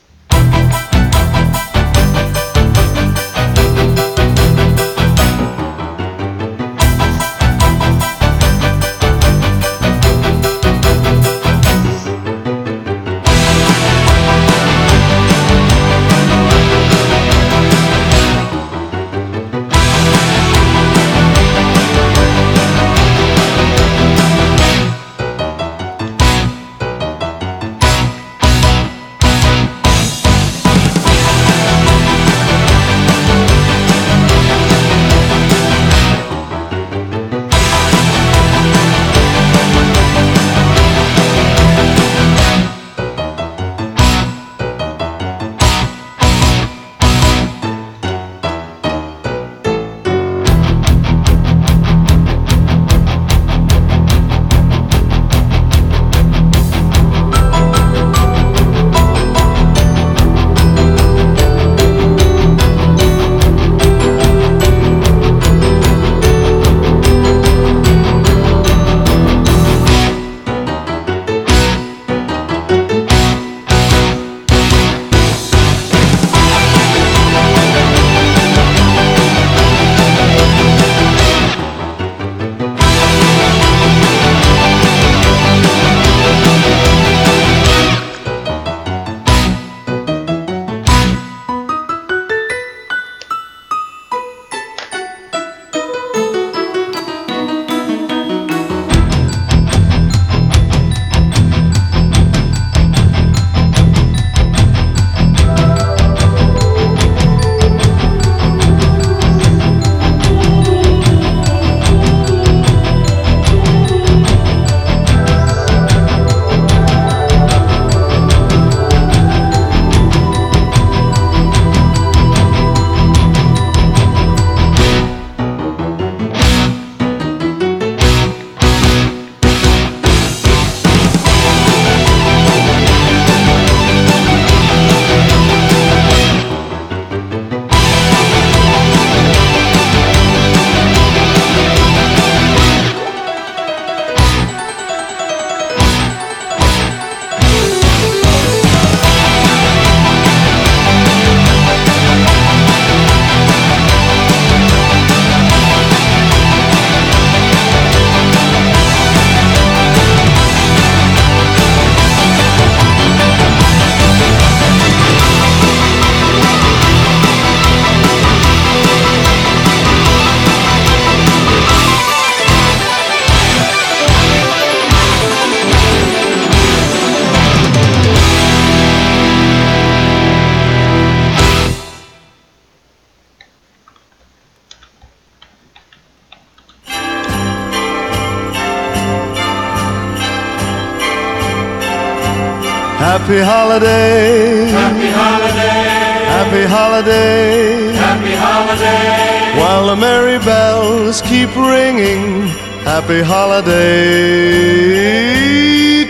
Happy 193.30 193.44
holiday. 193.44 194.66
Happy 194.72 195.06
holiday. 195.06 195.86
Happy 196.34 196.64
holiday. 196.66 197.92
Happy 197.92 198.34
holiday. 198.34 199.54
While 199.56 199.86
the 199.86 199.94
merry 199.94 200.40
bells 200.40 201.22
keep 201.22 201.54
ringing. 201.54 202.48
Happy 202.82 203.22
holiday 203.22 203.70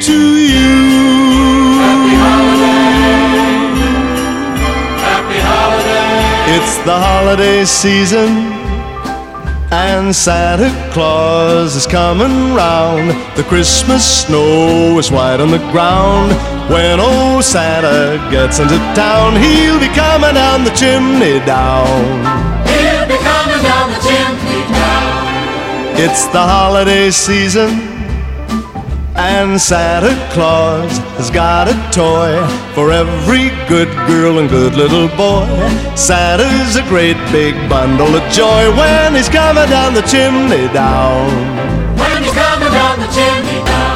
to 0.01 0.19
you. 0.49 1.77
Happy 1.85 2.15
holiday. 2.25 3.37
Happy 5.05 5.41
holiday. 5.45 6.57
It's 6.57 6.79
the 6.87 6.97
holiday 6.97 7.67
season. 7.67 8.31
And 9.71 10.17
Santa 10.17 10.71
Claus 10.91 11.77
is 11.77 11.87
coming 11.87 12.55
round. 12.55 13.11
The 13.37 13.45
Christmas 13.45 14.25
snow 14.25 14.99
is 14.99 15.11
white 15.11 15.41
on 15.41 15.51
the 15.51 15.59
ground. 15.71 16.60
When 16.71 17.01
old 17.01 17.43
Santa 17.43 18.15
gets 18.31 18.61
into 18.61 18.79
town, 18.95 19.35
he'll 19.35 19.81
be 19.81 19.89
coming 19.89 20.35
down 20.35 20.63
the 20.63 20.71
chimney 20.71 21.45
down. 21.45 21.85
He'll 22.63 23.09
be 23.11 23.19
coming 23.27 23.61
down 23.61 23.91
the 23.91 23.99
chimney 23.99 24.63
down. 24.71 25.99
It's 25.99 26.27
the 26.29 26.39
holiday 26.39 27.11
season. 27.11 27.71
And 29.17 29.61
Santa 29.61 30.15
Claus 30.33 30.97
has 31.19 31.29
got 31.29 31.67
a 31.67 31.75
toy 31.91 32.39
for 32.73 32.93
every 32.93 33.51
good 33.67 33.91
girl 34.07 34.39
and 34.39 34.49
good 34.49 34.75
little 34.75 35.09
boy. 35.17 35.51
Santa's 35.97 36.77
a 36.77 36.83
great 36.89 37.19
big 37.33 37.57
bundle 37.69 38.15
of 38.15 38.23
joy 38.31 38.71
when 38.77 39.17
he's 39.17 39.29
coming 39.29 39.69
down 39.69 39.93
the 39.93 40.03
chimney 40.03 40.73
down. 40.73 41.27
When 41.99 42.23
he's 42.23 42.33
coming 42.33 42.71
down 42.71 43.01
the 43.01 43.11
chimney 43.11 43.65
down. 43.65 43.90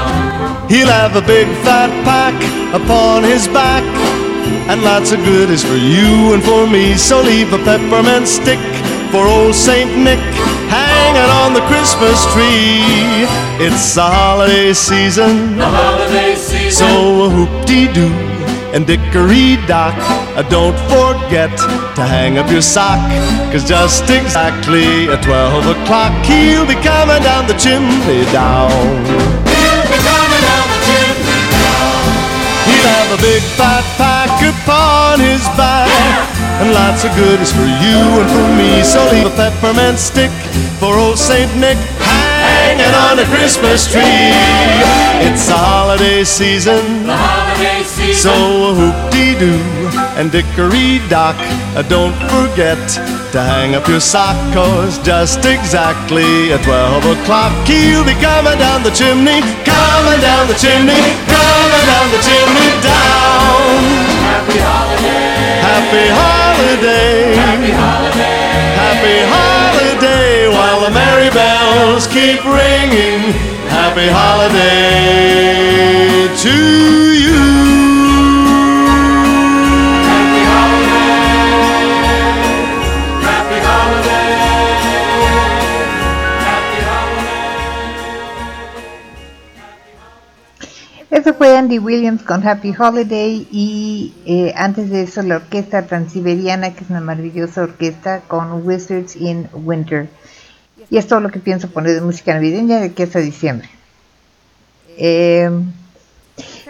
He'll 0.75 0.91
have 0.91 1.15
a 1.15 1.23
big 1.23 1.47
fat 1.63 1.87
pack 2.03 2.35
upon 2.75 3.23
his 3.23 3.47
back. 3.47 3.85
And 4.67 4.83
lots 4.83 5.13
of 5.13 5.23
goodies 5.23 5.63
for 5.63 5.79
you 5.79 6.35
and 6.35 6.43
for 6.43 6.67
me. 6.67 6.97
So 6.97 7.23
leave 7.23 7.53
a 7.53 7.59
peppermint 7.59 8.27
stick 8.27 8.59
for 9.15 9.23
old 9.23 9.55
Saint 9.55 9.95
Nick 9.97 10.19
hanging 10.67 11.31
on 11.43 11.55
the 11.55 11.63
Christmas 11.71 12.19
tree. 12.35 13.23
It's 13.63 13.95
the 13.95 14.03
holiday 14.03 14.73
season, 14.73 15.57
The 15.57 15.65
holiday 15.65 16.35
season. 16.35 16.73
so 16.73 17.31
whoop-dee-doo 17.31 18.11
and 18.75 18.85
dickory-dock. 18.85 19.95
Uh, 20.35 20.43
don't 20.51 20.77
forget 20.91 21.55
to 21.95 22.03
hang 22.03 22.39
up 22.39 22.51
your 22.51 22.63
sock, 22.63 22.99
cause 23.53 23.63
just 23.63 24.11
exactly 24.11 25.07
at 25.07 25.23
12 25.23 25.67
o'clock 25.77 26.11
he'll 26.27 26.67
be 26.67 26.75
coming 26.83 27.23
down 27.23 27.47
the 27.47 27.55
chimney 27.55 28.25
down. 28.33 29.44
Big 33.25 33.43
fat 33.57 33.81
pack 33.97 34.37
upon 34.45 35.17
his 35.17 35.41
back. 35.57 35.89
And 36.61 36.77
lots 36.77 37.05
of 37.05 37.11
goodies 37.17 37.53
for 37.57 37.65
you 37.65 37.99
and 38.21 38.29
for 38.29 38.49
me. 38.61 38.85
So 38.85 39.01
leave 39.09 39.25
a 39.25 39.35
peppermint 39.35 39.99
stick 39.99 40.31
for 40.77 40.93
old 41.01 41.19
Saint 41.19 41.49
Nick 41.57 41.79
Hanging 42.05 42.95
on 43.09 43.17
the 43.17 43.25
Christmas 43.33 43.91
tree. 43.91 44.29
It's 45.25 45.49
the 45.49 45.57
holiday 45.57 46.23
season. 46.25 46.85
The 47.09 47.17
holiday 47.17 47.83
season. 47.83 48.21
So 48.29 48.35
whoop-dee-doo 48.77 49.84
and 50.17 50.31
dickory-dock 50.31 51.37
uh, 51.75 51.83
Don't 51.91 52.15
forget 52.31 52.79
to 53.35 53.43
hang 53.43 53.75
up 53.75 53.87
your 53.89 54.01
sock 54.01 54.37
Cause 54.55 54.99
just 55.03 55.45
exactly 55.45 56.53
at 56.53 56.63
12 56.63 57.19
o'clock 57.19 57.53
He'll 57.67 58.07
be 58.07 58.15
coming 58.23 58.59
down 58.59 58.83
the 58.83 58.95
chimney 58.95 59.43
Coming 59.67 60.21
down 60.23 60.47
the 60.47 60.55
chimney 60.55 61.03
Coming 61.27 61.85
down 61.91 62.07
the 62.15 62.23
chimney 62.23 62.71
down 62.83 63.83
Happy 64.23 64.59
holiday. 64.63 65.35
Happy 65.67 66.07
holiday 66.15 67.35
Happy 67.35 67.73
holiday. 67.75 68.39
Happy 68.79 69.19
holiday 69.27 70.49
While 70.49 70.81
the 70.87 70.91
merry 70.95 71.31
bells 71.35 72.07
keep 72.07 72.45
ringing 72.47 73.35
Happy 73.67 74.07
holiday 74.07 75.75
to 76.39 76.51
you 76.51 77.14
Eso 91.25 91.33
fue 91.33 91.57
Andy 91.57 91.79
Williams 91.79 92.23
con 92.23 92.47
Happy 92.47 92.75
Holiday 92.79 93.49
y 93.51 94.13
eh, 94.27 94.53
antes 94.59 94.91
de 94.91 95.05
eso 95.05 95.23
la 95.23 95.37
Orquesta 95.37 95.87
Transiberiana, 95.87 96.75
que 96.75 96.85
es 96.85 96.91
una 96.91 97.01
maravillosa 97.01 97.63
orquesta 97.63 98.21
con 98.29 98.67
Wizards 98.67 99.17
in 99.17 99.49
Winter. 99.55 100.07
Y 100.91 100.99
es 100.99 101.07
todo 101.07 101.21
lo 101.21 101.31
que 101.31 101.39
pienso 101.39 101.71
poner 101.71 101.95
de 101.95 102.03
música 102.03 102.35
navideña 102.35 102.79
de 102.79 102.89
aquí 102.89 103.05
hasta 103.05 103.21
diciembre. 103.21 103.71
Eh, 104.99 105.49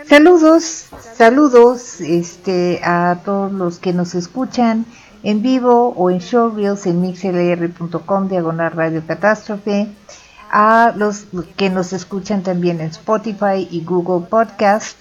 saludos, 0.09 0.87
saludos 1.17 2.01
este, 2.01 2.81
a 2.85 3.23
todos 3.25 3.51
los 3.51 3.81
que 3.81 3.93
nos 3.93 4.15
escuchan 4.15 4.87
en 5.25 5.43
vivo 5.43 5.89
o 5.97 6.13
en 6.13 6.21
showreels 6.21 6.87
en 6.87 7.01
mixlr.com 7.01 8.29
diagonal 8.29 8.71
radio 8.71 9.03
catástrofe 9.05 9.89
a 10.57 10.95
los 10.97 11.27
que 11.57 11.69
nos 11.69 11.93
escuchan 11.93 12.45
también 12.45 12.81
en 12.81 12.87
Spotify 12.87 13.67
y 13.69 13.83
Google 13.85 14.29
Podcast. 14.29 14.97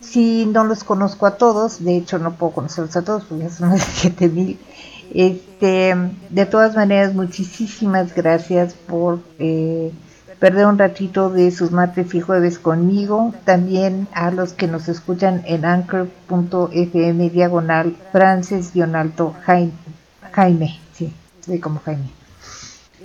Si 0.00 0.46
no 0.46 0.64
los 0.64 0.82
conozco 0.82 1.26
a 1.26 1.36
todos, 1.36 1.84
de 1.84 1.98
hecho 1.98 2.18
no 2.18 2.32
puedo 2.36 2.52
conocerlos 2.52 2.96
a 2.96 3.02
todos 3.02 3.24
porque 3.24 3.50
son 3.50 3.68
más 3.72 3.86
de 3.86 3.92
7000. 3.92 4.58
Este, 5.12 5.94
de 6.30 6.46
todas 6.46 6.74
maneras, 6.74 7.14
muchísimas 7.14 8.14
gracias 8.14 8.72
por 8.72 9.20
eh, 9.38 9.92
perder 10.40 10.64
un 10.64 10.78
ratito 10.78 11.28
de 11.28 11.50
sus 11.50 11.70
martes 11.70 12.14
y 12.14 12.22
jueves 12.22 12.58
conmigo. 12.58 13.34
También 13.44 14.08
a 14.14 14.30
los 14.30 14.54
que 14.54 14.68
nos 14.68 14.88
escuchan 14.88 15.42
en 15.44 15.66
anchor.fm 15.66 17.28
diagonal 17.28 17.94
Frances-alto 18.10 19.34
Jaime, 20.32 20.80
sí, 20.94 21.12
soy 21.44 21.60
como 21.60 21.80
Jaime. 21.80 22.08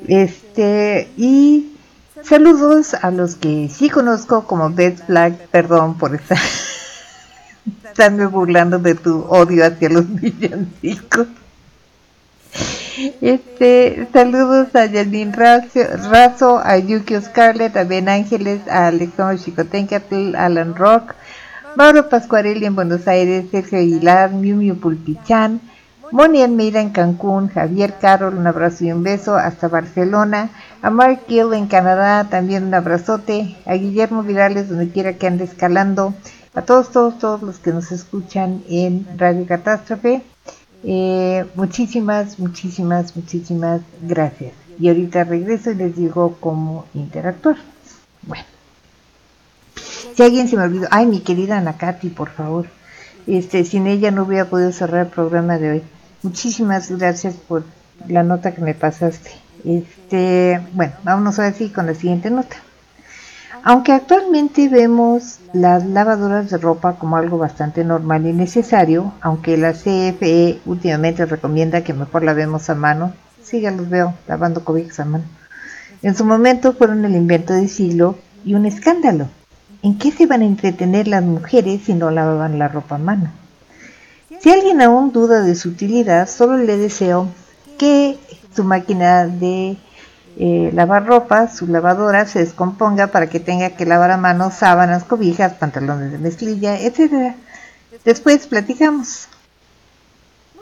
Este, 0.07 1.09
y 1.17 1.73
saludos 2.23 2.93
a 2.93 3.11
los 3.11 3.35
que 3.35 3.69
sí 3.69 3.89
conozco 3.89 4.45
como 4.45 4.69
Beth 4.69 5.05
Flag, 5.05 5.37
perdón 5.51 5.97
por 5.97 6.15
estar, 6.15 6.37
estarme 7.85 8.25
burlando 8.25 8.79
de 8.79 8.95
tu 8.95 9.21
odio 9.29 9.65
hacia 9.65 9.89
los 9.89 10.05
villancicos. 10.21 11.27
Este, 13.21 14.07
saludos 14.11 14.75
a 14.75 14.89
Janine 14.89 15.31
Razo, 15.31 16.59
a 16.59 16.77
Yukio 16.77 17.21
Scarlett, 17.21 17.77
a 17.77 17.85
Ben 17.85 18.09
Ángeles, 18.09 18.67
a 18.67 18.87
Alexander 18.87 19.39
Chicotencatl, 19.39 20.35
Alan 20.35 20.75
Rock, 20.75 21.15
Mauro 21.75 22.09
Pascuarelli 22.09 22.65
en 22.65 22.75
Buenos 22.75 23.07
Aires, 23.07 23.45
Sergio 23.51 23.79
Aguilar, 23.79 24.31
Miu 24.31 24.57
Miu 24.57 24.75
Pulpichan, 24.75 25.61
Moni 26.11 26.41
Almeida 26.41 26.81
en 26.81 26.89
Cancún, 26.89 27.49
Javier 27.49 27.93
Carol, 28.01 28.35
un 28.35 28.47
abrazo 28.47 28.83
y 28.83 28.91
un 28.91 29.03
beso 29.03 29.35
hasta 29.35 29.67
Barcelona, 29.67 30.49
a 30.81 30.89
Mark 30.89 31.21
Gill 31.27 31.53
en 31.53 31.67
Canadá, 31.67 32.29
también 32.29 32.65
un 32.65 32.73
abrazote, 32.73 33.55
a 33.65 33.73
Guillermo 33.73 34.23
Virales 34.23 34.69
donde 34.69 34.89
quiera 34.89 35.13
que 35.13 35.27
ande 35.27 35.43
escalando, 35.43 36.13
a 36.53 36.61
todos, 36.61 36.91
todos, 36.91 37.19
todos 37.19 37.41
los 37.41 37.59
que 37.59 37.71
nos 37.71 37.91
escuchan 37.91 38.63
en 38.69 39.05
Radio 39.17 39.45
Catástrofe. 39.45 40.21
Eh, 40.83 41.45
muchísimas, 41.55 42.39
muchísimas, 42.39 43.15
muchísimas 43.15 43.81
gracias. 44.01 44.53
Y 44.79 44.87
ahorita 44.87 45.25
regreso 45.25 45.71
y 45.71 45.75
les 45.75 45.95
digo 45.95 46.37
cómo 46.39 46.85
interactuar. 46.93 47.57
Bueno. 48.23 48.45
Si 50.15 50.23
alguien 50.23 50.47
se 50.47 50.57
me 50.57 50.63
olvidó, 50.63 50.87
ay, 50.91 51.05
mi 51.05 51.19
querida 51.19 51.57
Ana 51.57 51.77
Katy, 51.77 52.09
por 52.09 52.29
favor. 52.29 52.67
Este, 53.27 53.63
sin 53.63 53.87
ella 53.87 54.11
no 54.11 54.23
hubiera 54.23 54.45
podido 54.45 54.71
cerrar 54.71 55.05
el 55.05 55.11
programa 55.11 55.57
de 55.57 55.71
hoy. 55.71 55.83
Muchísimas 56.23 56.89
gracias 56.91 57.35
por 57.35 57.63
la 58.07 58.23
nota 58.23 58.53
que 58.53 58.61
me 58.61 58.73
pasaste. 58.73 59.31
Este, 59.63 60.61
bueno, 60.73 60.93
vámonos 61.03 61.39
ahora 61.39 61.53
sí 61.53 61.69
con 61.69 61.85
la 61.85 61.93
siguiente 61.93 62.29
nota. 62.29 62.57
Aunque 63.63 63.91
actualmente 63.91 64.69
vemos 64.69 65.39
las 65.51 65.85
lavadoras 65.85 66.49
de 66.49 66.57
ropa 66.57 66.93
como 66.93 67.17
algo 67.17 67.37
bastante 67.37 67.83
normal 67.83 68.25
y 68.25 68.33
necesario, 68.33 69.13
aunque 69.21 69.57
la 69.57 69.73
CFE 69.73 70.61
últimamente 70.65 71.25
recomienda 71.25 71.83
que 71.83 71.93
mejor 71.93 72.23
lavemos 72.23 72.69
a 72.69 72.75
mano, 72.75 73.13
sí, 73.43 73.59
ya 73.59 73.71
los 73.71 73.89
veo 73.89 74.13
lavando 74.27 74.63
cobijas 74.63 75.01
a 75.01 75.05
mano. 75.05 75.25
En 76.01 76.15
su 76.15 76.23
momento 76.23 76.73
fueron 76.73 77.03
el 77.03 77.15
invento 77.15 77.53
del 77.53 77.67
siglo 77.67 78.15
y 78.45 78.53
un 78.53 78.65
escándalo. 78.65 79.27
¿En 79.83 79.97
qué 79.97 80.11
se 80.11 80.25
van 80.25 80.41
a 80.41 80.45
entretener 80.45 81.07
las 81.07 81.23
mujeres 81.23 81.81
si 81.85 81.93
no 81.93 82.11
lavaban 82.11 82.59
la 82.59 82.69
ropa 82.69 82.95
a 82.95 82.99
mano? 82.99 83.31
Si 84.39 84.49
alguien 84.49 84.81
aún 84.81 85.11
duda 85.11 85.41
de 85.41 85.55
su 85.55 85.69
utilidad, 85.69 86.29
solo 86.29 86.57
le 86.57 86.77
deseo 86.77 87.27
que 87.77 88.17
su 88.55 88.63
máquina 88.63 89.27
de 89.27 89.77
eh, 90.37 90.71
lavar 90.73 91.05
ropa, 91.05 91.49
su 91.49 91.67
lavadora, 91.67 92.25
se 92.25 92.39
descomponga 92.39 93.07
para 93.07 93.27
que 93.27 93.39
tenga 93.39 93.71
que 93.71 93.85
lavar 93.85 94.11
a 94.11 94.17
mano 94.17 94.51
sábanas, 94.51 95.03
cobijas, 95.03 95.53
pantalones 95.53 96.11
de 96.11 96.17
mezclilla, 96.17 96.79
etc. 96.79 97.35
Después 98.05 98.47
platicamos. 98.47 99.27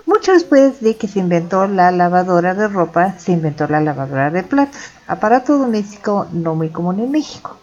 Mucho 0.07 0.31
después 0.31 0.79
de 0.79 0.95
que 0.95 1.07
se 1.07 1.19
inventó 1.19 1.67
la 1.67 1.91
lavadora 1.91 2.53
de 2.53 2.67
ropa, 2.69 3.15
se 3.19 3.33
inventó 3.33 3.67
la 3.67 3.81
lavadora 3.81 4.31
de 4.31 4.41
platos, 4.41 4.79
aparato 5.05 5.57
doméstico 5.57 6.27
no 6.31 6.55
muy 6.55 6.69
común 6.69 6.99
en 7.01 7.11
México. 7.11 7.57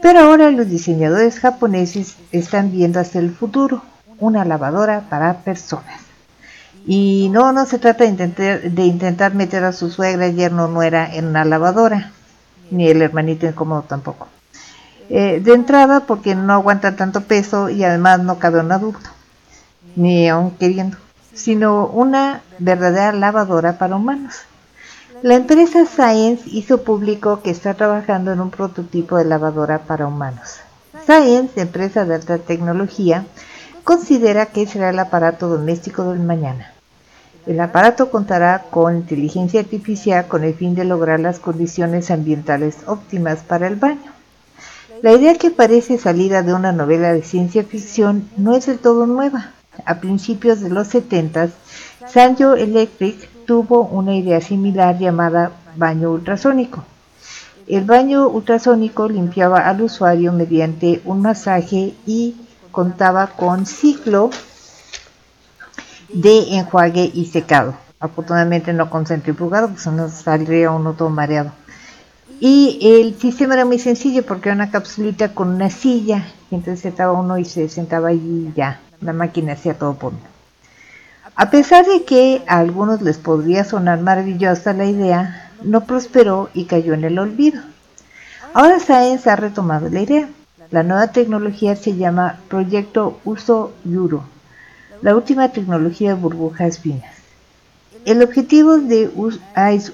Pero 0.00 0.20
ahora 0.20 0.50
los 0.50 0.68
diseñadores 0.68 1.40
japoneses 1.40 2.16
están 2.30 2.70
viendo 2.70 3.00
hacia 3.00 3.20
el 3.20 3.34
futuro, 3.34 3.82
una 4.18 4.44
lavadora 4.44 5.08
para 5.10 5.38
personas. 5.38 6.07
Y 6.90 7.28
no, 7.32 7.52
no 7.52 7.66
se 7.66 7.78
trata 7.78 8.04
de 8.04 8.10
intentar, 8.10 8.62
de 8.62 8.82
intentar 8.86 9.34
meter 9.34 9.62
a 9.62 9.74
su 9.74 9.90
suegra, 9.90 10.28
yerno, 10.28 10.68
nuera 10.68 11.14
en 11.14 11.26
una 11.26 11.44
lavadora, 11.44 12.12
ni 12.70 12.88
el 12.88 13.02
hermanito 13.02 13.44
incómodo 13.44 13.82
tampoco. 13.82 14.26
Eh, 15.10 15.38
de 15.44 15.52
entrada 15.52 16.00
porque 16.00 16.34
no 16.34 16.54
aguantan 16.54 16.96
tanto 16.96 17.20
peso 17.24 17.68
y 17.68 17.84
además 17.84 18.20
no 18.20 18.38
cabe 18.38 18.60
un 18.60 18.72
adulto, 18.72 19.10
ni 19.96 20.30
aun 20.30 20.52
queriendo, 20.52 20.96
sino 21.34 21.88
una 21.88 22.40
verdadera 22.58 23.12
lavadora 23.12 23.76
para 23.76 23.96
humanos. 23.96 24.36
La 25.20 25.34
empresa 25.34 25.84
Science 25.84 26.44
hizo 26.46 26.84
público 26.84 27.42
que 27.42 27.50
está 27.50 27.74
trabajando 27.74 28.32
en 28.32 28.40
un 28.40 28.50
prototipo 28.50 29.18
de 29.18 29.26
lavadora 29.26 29.80
para 29.80 30.06
humanos. 30.06 30.60
Science, 31.04 31.60
empresa 31.60 32.06
de 32.06 32.14
alta 32.14 32.38
tecnología, 32.38 33.26
considera 33.84 34.46
que 34.46 34.66
será 34.66 34.88
el 34.88 34.98
aparato 34.98 35.48
doméstico 35.48 36.04
del 36.04 36.20
mañana. 36.20 36.72
El 37.48 37.60
aparato 37.60 38.10
contará 38.10 38.64
con 38.70 38.94
inteligencia 38.94 39.60
artificial 39.60 40.28
con 40.28 40.44
el 40.44 40.52
fin 40.52 40.74
de 40.74 40.84
lograr 40.84 41.18
las 41.18 41.38
condiciones 41.38 42.10
ambientales 42.10 42.76
óptimas 42.84 43.38
para 43.38 43.66
el 43.66 43.76
baño. 43.76 44.12
La 45.00 45.12
idea 45.12 45.34
que 45.34 45.50
parece 45.50 45.96
salida 45.96 46.42
de 46.42 46.52
una 46.52 46.72
novela 46.72 47.10
de 47.14 47.22
ciencia 47.22 47.64
ficción 47.64 48.28
no 48.36 48.54
es 48.54 48.66
del 48.66 48.78
todo 48.78 49.06
nueva. 49.06 49.52
A 49.86 49.94
principios 49.94 50.60
de 50.60 50.68
los 50.68 50.88
70, 50.88 51.48
Sanyo 52.06 52.54
Electric 52.54 53.16
tuvo 53.46 53.80
una 53.80 54.14
idea 54.14 54.42
similar 54.42 54.98
llamada 54.98 55.52
baño 55.74 56.10
ultrasónico. 56.10 56.84
El 57.66 57.86
baño 57.86 58.28
ultrasónico 58.28 59.08
limpiaba 59.08 59.66
al 59.66 59.80
usuario 59.80 60.34
mediante 60.34 61.00
un 61.06 61.22
masaje 61.22 61.94
y 62.06 62.36
contaba 62.72 63.28
con 63.28 63.64
ciclo 63.64 64.28
de 66.08 66.56
enjuague 66.56 67.10
y 67.12 67.26
secado. 67.26 67.74
Afortunadamente 68.00 68.72
no 68.72 68.90
con 68.90 69.06
centrifugado, 69.06 69.68
pues 69.68 69.86
no 69.86 70.08
saldría 70.08 70.70
uno 70.70 70.92
todo 70.92 71.10
mareado. 71.10 71.52
Y 72.40 72.78
el 72.82 73.18
sistema 73.18 73.54
era 73.54 73.64
muy 73.64 73.78
sencillo 73.78 74.24
porque 74.24 74.48
era 74.48 74.56
una 74.56 74.70
capsulita 74.70 75.34
con 75.34 75.48
una 75.48 75.70
silla. 75.70 76.28
Y 76.50 76.54
entonces 76.54 76.80
sentaba 76.80 77.12
uno 77.12 77.38
y 77.38 77.44
se 77.44 77.68
sentaba 77.68 78.08
allí 78.08 78.48
y 78.48 78.52
ya. 78.56 78.80
La 79.00 79.12
máquina 79.12 79.54
hacía 79.54 79.74
todo 79.74 79.94
por 79.94 80.12
uno. 80.12 80.38
A 81.34 81.50
pesar 81.50 81.86
de 81.86 82.04
que 82.04 82.42
a 82.48 82.58
algunos 82.58 83.00
les 83.00 83.18
podría 83.18 83.64
sonar 83.64 84.00
maravillosa 84.00 84.72
la 84.72 84.86
idea, 84.86 85.52
no 85.62 85.84
prosperó 85.84 86.50
y 86.54 86.64
cayó 86.64 86.94
en 86.94 87.04
el 87.04 87.18
olvido. 87.18 87.62
Ahora 88.54 88.80
Science 88.80 89.28
ha 89.30 89.36
retomado 89.36 89.88
la 89.88 90.00
idea. 90.00 90.28
La 90.70 90.82
nueva 90.82 91.08
tecnología 91.08 91.76
se 91.76 91.96
llama 91.96 92.40
Proyecto 92.48 93.20
Uso 93.24 93.72
Yuro, 93.84 94.24
la 95.02 95.14
última 95.14 95.48
tecnología 95.50 96.14
burbujas 96.14 96.78
finas. 96.78 97.18
El 98.04 98.22
objetivo 98.22 98.78
de 98.78 99.10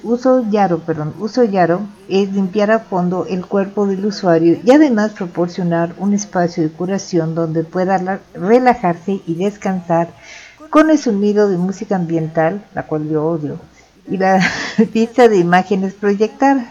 uso 0.02 0.48
Yaro, 0.50 0.78
perdón, 0.78 1.14
uso 1.18 1.42
Yaro 1.42 1.80
es 2.08 2.32
limpiar 2.32 2.70
a 2.70 2.78
fondo 2.78 3.26
el 3.28 3.44
cuerpo 3.44 3.86
del 3.86 4.06
usuario 4.06 4.58
y 4.62 4.70
además 4.70 5.12
proporcionar 5.12 5.94
un 5.98 6.14
espacio 6.14 6.62
de 6.62 6.70
curación 6.70 7.34
donde 7.34 7.64
pueda 7.64 8.20
relajarse 8.34 9.20
y 9.26 9.34
descansar 9.34 10.08
con 10.70 10.90
el 10.90 10.98
sonido 10.98 11.48
de 11.48 11.56
música 11.56 11.96
ambiental, 11.96 12.64
la 12.74 12.84
cual 12.84 13.08
yo 13.08 13.24
odio, 13.24 13.58
y 14.08 14.16
la 14.16 14.40
vista 14.92 15.28
de 15.28 15.38
imágenes 15.38 15.94
proyectadas. 15.94 16.66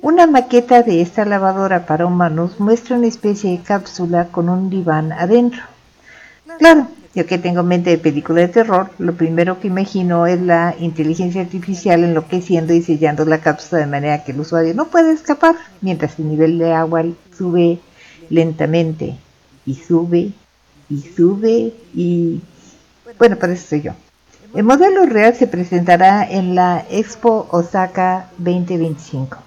Una 0.00 0.26
maqueta 0.26 0.82
de 0.82 1.00
esta 1.00 1.24
lavadora 1.24 1.86
para 1.86 2.06
humanos 2.06 2.60
muestra 2.60 2.96
una 2.96 3.06
especie 3.06 3.52
de 3.52 3.62
cápsula 3.62 4.28
con 4.28 4.48
un 4.48 4.68
diván 4.68 5.12
adentro. 5.12 5.62
Claro, 6.58 6.88
yo 7.14 7.26
que 7.26 7.38
tengo 7.38 7.62
mente 7.62 7.90
de 7.90 7.98
película 7.98 8.40
de 8.40 8.48
terror, 8.48 8.90
lo 8.98 9.14
primero 9.14 9.60
que 9.60 9.68
imagino 9.68 10.26
es 10.26 10.40
la 10.40 10.74
inteligencia 10.80 11.42
artificial 11.42 12.02
enloqueciendo 12.02 12.74
y 12.74 12.82
sellando 12.82 13.24
la 13.24 13.38
cápsula 13.38 13.82
de 13.82 13.86
manera 13.86 14.24
que 14.24 14.32
el 14.32 14.40
usuario 14.40 14.74
no 14.74 14.86
puede 14.86 15.12
escapar, 15.12 15.54
mientras 15.80 16.18
el 16.18 16.28
nivel 16.28 16.58
de 16.58 16.72
agua 16.72 17.04
sube 17.36 17.78
lentamente 18.30 19.16
y 19.64 19.74
sube 19.74 20.32
y 20.90 21.00
sube 21.16 21.72
y... 21.94 22.40
Bueno, 23.18 23.36
para 23.36 23.52
eso 23.52 23.68
soy 23.68 23.82
yo. 23.82 23.92
El 24.54 24.64
modelo 24.64 25.06
real 25.06 25.34
se 25.34 25.46
presentará 25.46 26.28
en 26.28 26.54
la 26.54 26.84
Expo 26.90 27.48
Osaka 27.50 28.30
2025. 28.38 29.38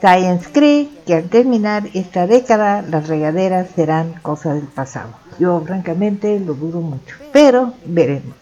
Science 0.00 0.48
cree 0.52 0.88
que 1.06 1.14
al 1.14 1.28
terminar 1.28 1.88
esta 1.92 2.26
década 2.26 2.82
las 2.82 3.08
regaderas 3.08 3.68
serán 3.74 4.14
cosa 4.22 4.54
del 4.54 4.64
pasado. 4.64 5.19
Yo 5.40 5.58
francamente 5.62 6.38
lo 6.38 6.52
dudo 6.52 6.82
mucho, 6.82 7.16
pero 7.32 7.72
veremos. 7.86 8.36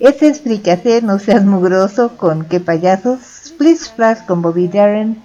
Este 0.00 0.26
es 0.26 0.40
Fricacé, 0.40 1.00
no 1.00 1.20
seas 1.20 1.44
mugroso 1.44 2.16
con 2.16 2.44
qué 2.44 2.58
payasos, 2.58 3.20
Split 3.44 3.78
Splash 3.78 4.26
con 4.26 4.42
Bobby 4.42 4.66
Darren 4.66 5.22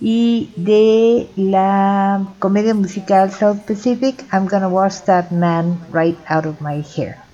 y 0.00 0.52
de 0.54 1.28
la 1.34 2.28
comedia 2.38 2.74
musical 2.74 3.32
South 3.32 3.58
Pacific, 3.66 4.24
I'm 4.32 4.46
Gonna 4.46 4.68
Wash 4.68 5.00
That 5.06 5.32
Man 5.32 5.80
Right 5.92 6.16
Out 6.28 6.46
of 6.46 6.60
My 6.60 6.80
Hair. 6.80 7.25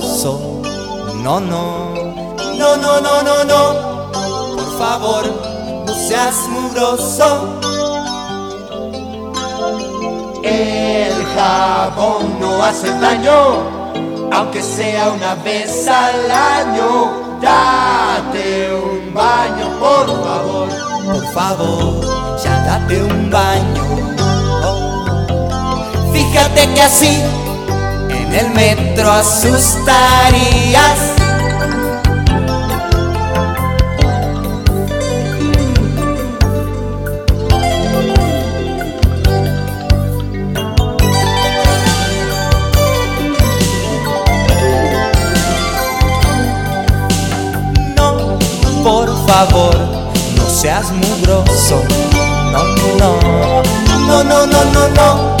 No, 0.00 1.38
no, 1.40 1.92
no, 2.58 2.76
no, 2.78 3.00
no, 3.00 3.22
no, 3.22 3.44
no. 3.44 4.10
Por 4.56 4.78
favor, 4.78 5.24
no 5.86 5.94
seas 5.94 6.36
mugroso. 6.48 7.60
El 10.42 11.12
jabón 11.36 12.40
no 12.40 12.64
hace 12.64 12.88
daño, 12.98 14.30
aunque 14.32 14.62
sea 14.62 15.10
una 15.10 15.34
vez 15.34 15.86
al 15.86 16.30
año. 16.30 17.38
Date 17.42 18.72
un 18.72 19.12
baño, 19.12 19.68
por 19.78 20.06
favor, 20.24 20.68
por 21.04 21.32
favor, 21.34 22.38
ya 22.42 22.64
date 22.64 23.02
un 23.02 23.30
baño. 23.30 23.84
Fíjate 26.12 26.72
que 26.74 26.82
así 26.82 27.22
en 28.30 28.46
el 28.46 28.50
metro 28.50 29.10
asustarías. 29.10 30.98
No, 47.96 48.38
por 48.84 49.08
favor, 49.26 49.76
no 50.36 50.48
seas 50.48 50.92
mugroso. 50.92 51.82
No, 52.52 52.64
no, 52.96 53.20
no, 54.06 54.24
no, 54.24 54.46
no, 54.46 54.64
no, 54.64 54.88
no, 54.88 55.36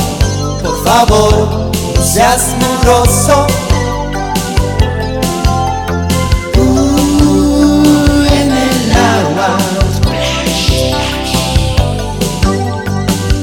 por 0.62 0.84
favor 0.84 1.69
seas 2.00 2.54
mugroso. 2.58 3.46
Uh, 6.56 8.24
en 8.26 8.50
el 8.50 8.92
agua. 8.92 9.56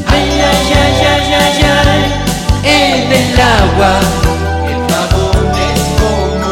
Ay, 0.08 0.42
ay, 0.42 0.74
ay, 0.84 0.96
ay, 1.14 1.34
ay, 1.34 1.60
ay, 1.88 2.04
en 2.64 3.12
el 3.12 3.40
agua. 3.40 3.94
El 4.68 4.80
jabón 4.92 5.48
es 5.70 5.82
como. 6.00 6.52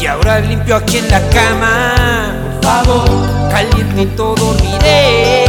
Y 0.00 0.06
ahora 0.06 0.40
limpio 0.40 0.76
aquí 0.76 0.98
en 0.98 1.08
la 1.10 1.20
cama. 1.30 1.94
Por 2.60 2.70
favor, 2.70 3.10
caliente 3.50 4.02
y 4.02 4.06
todo 4.16 4.34
dormiré. 4.36 5.41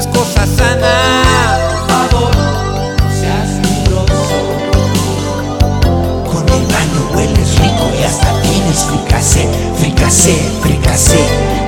Es 0.00 0.06
cosa 0.06 0.46
sana. 0.46 1.10
fricasé, 9.20 9.46
fricasé, 9.76 10.34
fricasé. 10.62 11.18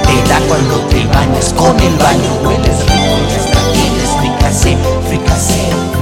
Te 0.02 0.28
da 0.28 0.40
cuando 0.48 0.80
te 0.88 1.04
bañas 1.06 1.52
con 1.52 1.78
el 1.78 1.96
baño, 1.96 2.30
hueles 2.44 2.78
rico 2.80 3.14
y 3.28 3.34
hasta 3.38 3.72
tienes 3.72 4.10
fricasé, 4.18 4.76
fricasé, 5.08 6.01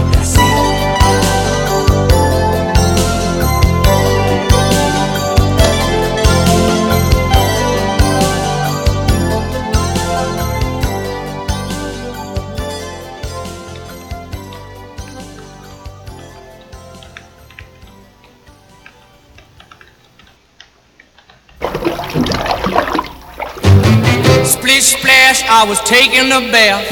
I 25.51 25.66
was 25.66 25.82
taking 25.82 26.30
a 26.30 26.46
bath 26.55 26.86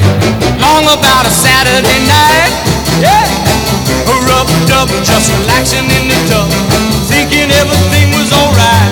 long 0.59 0.83
about 0.83 1.23
a 1.23 1.31
Saturday 1.31 2.03
night. 2.11 2.51
Yeah, 2.99 3.23
rubbed 4.27 4.75
up, 4.75 4.91
just 5.07 5.31
relaxing 5.31 5.87
in 5.87 6.11
the 6.11 6.19
tub, 6.27 6.51
thinking 7.07 7.55
everything 7.55 8.11
was 8.19 8.35
alright. 8.35 8.91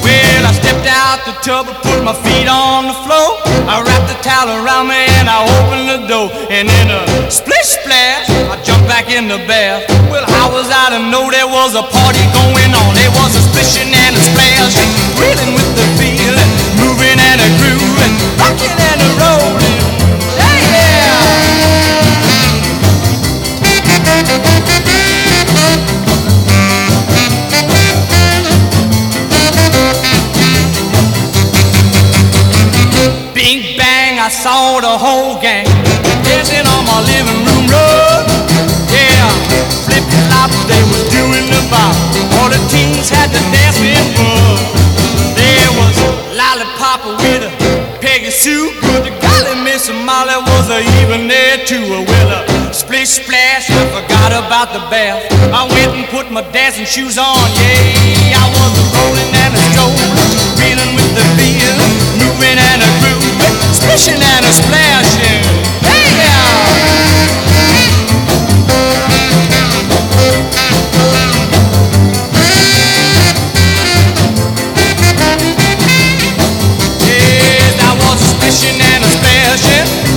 Well, 0.00 0.40
I 0.40 0.56
stepped 0.56 0.88
out 0.88 1.20
the 1.28 1.36
tub, 1.44 1.68
put 1.84 2.00
my 2.00 2.16
feet 2.16 2.48
on 2.48 2.88
the 2.88 2.96
floor. 3.04 3.36
I 3.68 3.84
wrapped 3.84 4.08
the 4.08 4.16
towel 4.24 4.48
around 4.56 4.88
me 4.88 5.04
and 5.20 5.28
I 5.28 5.44
opened 5.44 5.84
the 5.92 6.00
door. 6.08 6.32
And 6.48 6.64
in 6.64 6.88
a 6.88 7.04
splish 7.28 7.76
splash, 7.76 8.24
I 8.48 8.56
jumped 8.64 8.88
back 8.88 9.12
in 9.12 9.28
the 9.28 9.36
bath. 9.44 9.84
Well, 10.08 10.24
how 10.24 10.48
was 10.48 10.72
I 10.72 10.96
to 10.96 11.00
know 11.12 11.28
there 11.28 11.44
was 11.44 11.76
a 11.76 11.84
party 11.84 12.24
going 12.32 12.72
on? 12.72 12.96
There 12.96 13.12
was 13.20 13.36
I 34.28 34.30
saw 34.30 34.76
the 34.76 34.92
whole 34.92 35.40
gang 35.40 35.64
dancing 36.20 36.68
on 36.68 36.84
my 36.84 37.00
living 37.00 37.48
room 37.48 37.64
rug. 37.64 38.28
Yeah, 38.92 39.24
flip 39.88 40.04
flop, 40.04 40.52
they 40.68 40.84
was 40.92 41.00
doing 41.08 41.48
the 41.48 41.64
bop. 41.72 41.96
All 42.36 42.52
the 42.52 42.60
teens 42.68 43.08
had 43.08 43.32
the 43.32 43.40
dancing 43.48 43.96
bug. 44.20 44.60
There 45.32 45.72
was 45.80 45.96
Lollipop 46.36 47.08
with 47.24 47.48
a 47.48 47.52
Peggy 48.04 48.28
Sue. 48.28 48.76
Good 48.84 49.08
to 49.08 49.12
golly, 49.24 49.64
Miss 49.64 49.88
Molly 49.88 50.36
was 50.44 50.68
a 50.76 50.84
even 51.00 51.24
there 51.24 51.64
too. 51.64 51.88
Well, 51.88 52.28
a 52.28 52.44
splish 52.68 53.24
splash, 53.24 53.72
I 53.72 53.80
forgot 53.96 54.36
about 54.36 54.76
the 54.76 54.84
bath. 54.92 55.24
I 55.56 55.64
went 55.72 55.96
and 55.96 56.04
put 56.12 56.28
my 56.28 56.44
dancing 56.52 56.84
shoes 56.84 57.16
on. 57.16 57.32
Yeah, 57.56 58.36
I 58.36 58.44
was 58.52 58.76
rolling 58.92 59.32
and 59.40 59.56
a 59.56 59.60
strolling, 59.72 60.12
reeling 60.60 60.92
with 61.00 61.16
the 61.16 61.24
feel, 61.40 61.47
and 64.06 64.44
a 64.44 64.52
splashing. 64.52 65.42
Hey, 65.82 66.14
Yes, 77.06 77.74
I 77.82 77.94
was 77.98 78.20
and 78.80 79.04
a 79.04 79.08
splashing. 79.08 80.07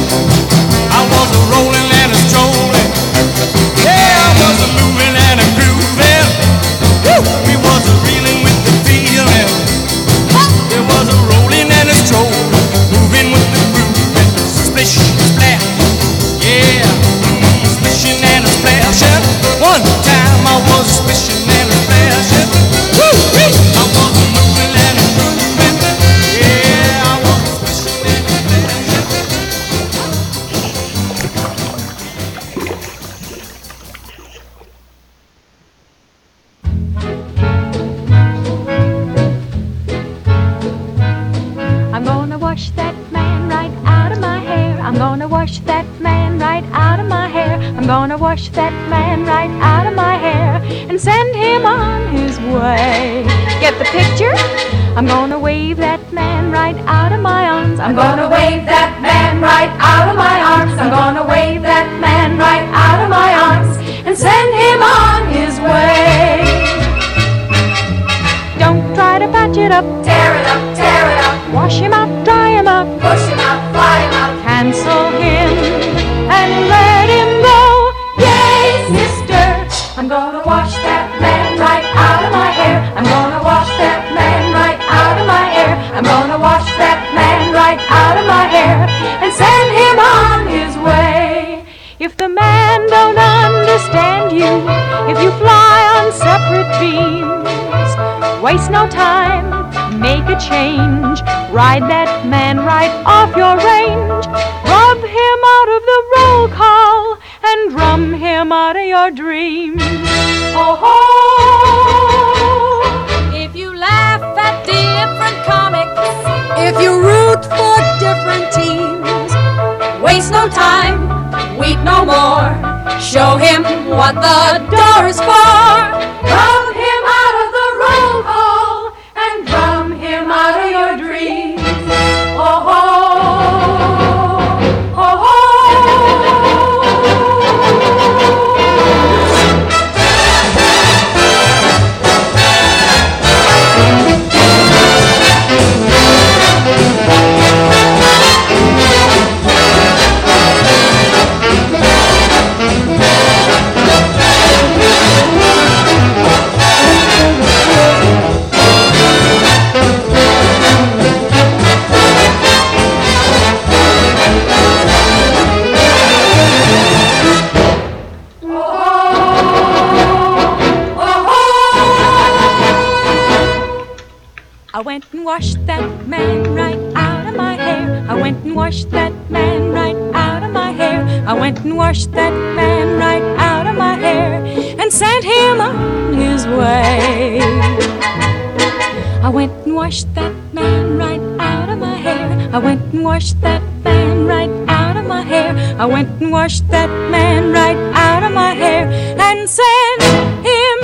Washed 193.22 193.41
that 193.41 193.61
man 193.84 194.26
right 194.26 194.49
out 194.68 194.98
of 194.98 195.06
my 195.06 195.22
hair. 195.22 195.53
I 195.77 195.85
went 195.85 196.10
and 196.19 196.31
washed 196.31 196.68
that 196.69 196.89
man 197.11 197.53
right 197.53 197.77
out 197.93 198.23
of 198.23 198.31
my 198.34 198.56
hair 198.56 198.89
and 198.89 199.48
sent 199.48 200.02
him 200.41 200.77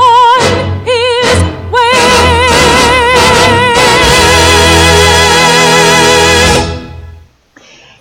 on 0.00 0.40
his 0.88 1.28
way. 1.68 1.92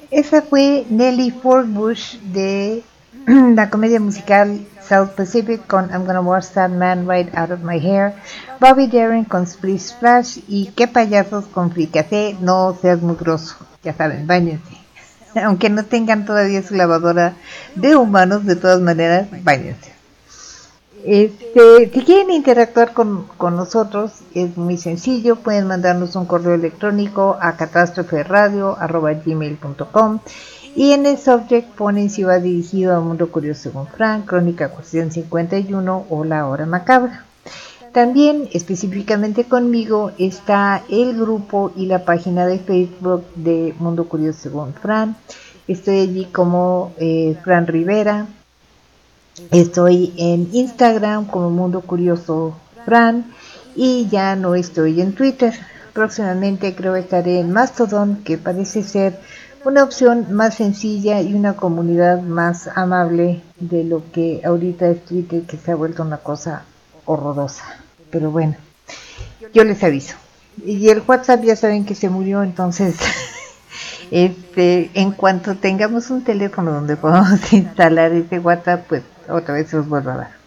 Esa 0.10 0.42
fue 0.42 0.86
Nelly 0.90 1.32
Forbush 1.32 2.16
de 2.32 2.84
la 3.28 3.70
comedia 3.70 4.00
musical 4.00 4.66
South 4.80 5.18
Pacific 5.18 5.68
con 5.68 5.90
I'm 5.92 6.06
Gonna 6.06 6.22
Wash 6.22 6.48
That 6.56 6.72
Man 6.72 7.06
Right 7.08 7.28
Out 7.36 7.52
of 7.52 7.62
My 7.62 7.78
Hair, 7.78 8.16
Bobby 8.62 8.88
Darin 8.88 9.26
con 9.26 9.46
Splish 9.46 9.92
Splash 9.92 10.40
y 10.48 10.72
qué 10.78 10.88
payasos 10.88 11.46
con 11.48 11.72
Fricasé, 11.72 12.38
no 12.40 12.74
seas 12.82 13.02
muy 13.02 13.16
grosso, 13.16 13.56
ya 13.84 13.94
saben, 13.94 14.28
bañense. 14.28 14.78
Aunque 15.44 15.70
no 15.70 15.86
tengan 15.86 16.26
todavía 16.26 16.62
su 16.62 16.76
lavadora 16.76 17.36
de 17.76 17.96
humanos, 17.96 18.46
de 18.46 18.56
todas 18.56 18.82
maneras, 18.82 19.28
bañense. 19.44 19.92
Este, 21.04 21.90
si 21.92 22.04
quieren 22.04 22.30
interactuar 22.30 22.94
con, 22.94 23.26
con 23.38 23.56
nosotros, 23.56 24.12
es 24.36 24.56
muy 24.56 24.78
sencillo, 24.78 25.38
pueden 25.38 25.66
mandarnos 25.68 26.16
un 26.16 26.26
correo 26.26 26.54
electrónico 26.54 27.40
a 27.42 27.58
catástroferadio.gmail.com 27.58 30.20
y 30.76 30.92
en 30.92 31.06
el 31.06 31.18
subject 31.18 31.70
ponen 31.76 32.10
si 32.10 32.24
va 32.24 32.40
dirigido 32.40 32.96
a 32.96 33.02
Mundo 33.02 33.30
Curioso 33.32 33.64
según 33.64 33.88
Frank, 33.88 34.26
Crónica 34.26 34.70
Cuestión 34.70 35.12
51 35.12 36.06
o 36.10 36.24
La 36.24 36.48
Hora 36.48 36.66
Macabra. 36.66 37.26
También 37.92 38.48
específicamente 38.54 39.44
conmigo 39.44 40.12
está 40.18 40.82
el 40.90 41.18
grupo 41.20 41.74
y 41.76 41.88
la 41.88 42.06
página 42.06 42.48
de 42.48 42.58
Facebook 42.58 43.26
de 43.36 43.76
Mundo 43.80 44.06
Curioso 44.08 44.40
según 44.44 44.74
Fran. 44.74 45.18
Estoy 45.68 46.00
allí 46.00 46.26
como 46.26 46.94
eh, 47.00 47.38
Fran 47.44 47.68
Rivera. 47.68 48.28
Estoy 49.52 50.14
en 50.18 50.48
Instagram 50.54 51.26
como 51.26 51.50
Mundo 51.50 51.82
Curioso 51.82 52.56
Fran 52.86 53.26
y 53.76 54.08
ya 54.08 54.38
no 54.38 54.56
estoy 54.56 55.02
en 55.02 55.14
Twitter. 55.14 55.54
Próximamente 55.92 56.74
creo 56.74 56.96
estaré 56.96 57.42
en 57.42 57.52
Mastodon, 57.52 58.24
que 58.24 58.38
parece 58.38 58.84
ser 58.84 59.20
una 59.66 59.84
opción 59.84 60.34
más 60.34 60.56
sencilla 60.56 61.22
y 61.22 61.34
una 61.34 61.58
comunidad 61.58 62.22
más 62.22 62.70
amable 62.74 63.42
de 63.60 63.84
lo 63.84 64.02
que 64.14 64.42
ahorita 64.46 64.88
es 64.88 65.04
Twitter, 65.04 65.44
que 65.44 65.58
se 65.58 65.72
ha 65.72 65.76
vuelto 65.76 66.04
una 66.04 66.18
cosa 66.18 66.64
horrorosa. 67.06 67.81
Pero 68.12 68.32
bueno, 68.32 68.56
yo 69.54 69.64
les 69.64 69.84
aviso. 69.84 70.16
Y 70.66 70.90
el 70.90 71.02
WhatsApp 71.08 71.44
ya 71.44 71.56
saben 71.56 71.86
que 71.86 71.96
se 71.96 72.10
murió, 72.10 72.44
entonces 72.44 72.96
este, 74.12 74.92
en 74.94 75.12
cuanto 75.12 75.56
tengamos 75.56 76.10
un 76.10 76.24
teléfono 76.24 76.72
donde 76.72 76.98
podamos 76.98 77.54
instalar 77.54 78.12
ese 78.12 78.40
WhatsApp, 78.40 78.86
pues 78.88 79.04
otra 79.30 79.56
vez 79.56 79.74
os 79.74 79.88
vuelvo 79.88 80.12
a 80.12 80.18
dar. 80.18 80.42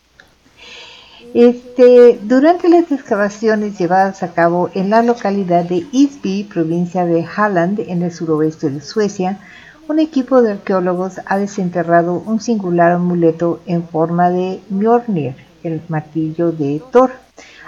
Este, 1.34 2.20
durante 2.22 2.68
las 2.68 2.92
excavaciones 2.92 3.76
llevadas 3.76 4.22
a 4.22 4.32
cabo 4.32 4.70
en 4.72 4.90
la 4.90 5.02
localidad 5.02 5.64
de 5.64 5.84
Isby, 5.90 6.44
provincia 6.44 7.04
de 7.06 7.24
Halland, 7.24 7.80
en 7.80 8.02
el 8.02 8.12
suroeste 8.12 8.70
de 8.70 8.80
Suecia, 8.80 9.40
un 9.88 9.98
equipo 9.98 10.42
de 10.42 10.52
arqueólogos 10.52 11.20
ha 11.26 11.36
desenterrado 11.36 12.22
un 12.24 12.40
singular 12.40 12.92
amuleto 12.92 13.60
en 13.66 13.82
forma 13.82 14.30
de 14.30 14.60
Mjolnir, 14.70 15.34
el 15.64 15.82
martillo 15.88 16.52
de 16.52 16.80
Thor, 16.92 17.10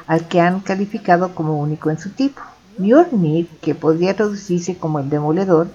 al 0.07 0.29
que 0.29 0.41
han 0.41 0.61
calificado 0.61 1.35
como 1.35 1.59
único 1.59 1.91
en 1.91 1.99
su 1.99 2.11
tipo. 2.11 2.43
Mjolnir, 2.79 3.49
que 3.63 3.75
podría 3.75 4.15
traducirse 4.15 4.77
como 4.77 4.99
el 4.99 5.09
demoledor, 5.09 5.69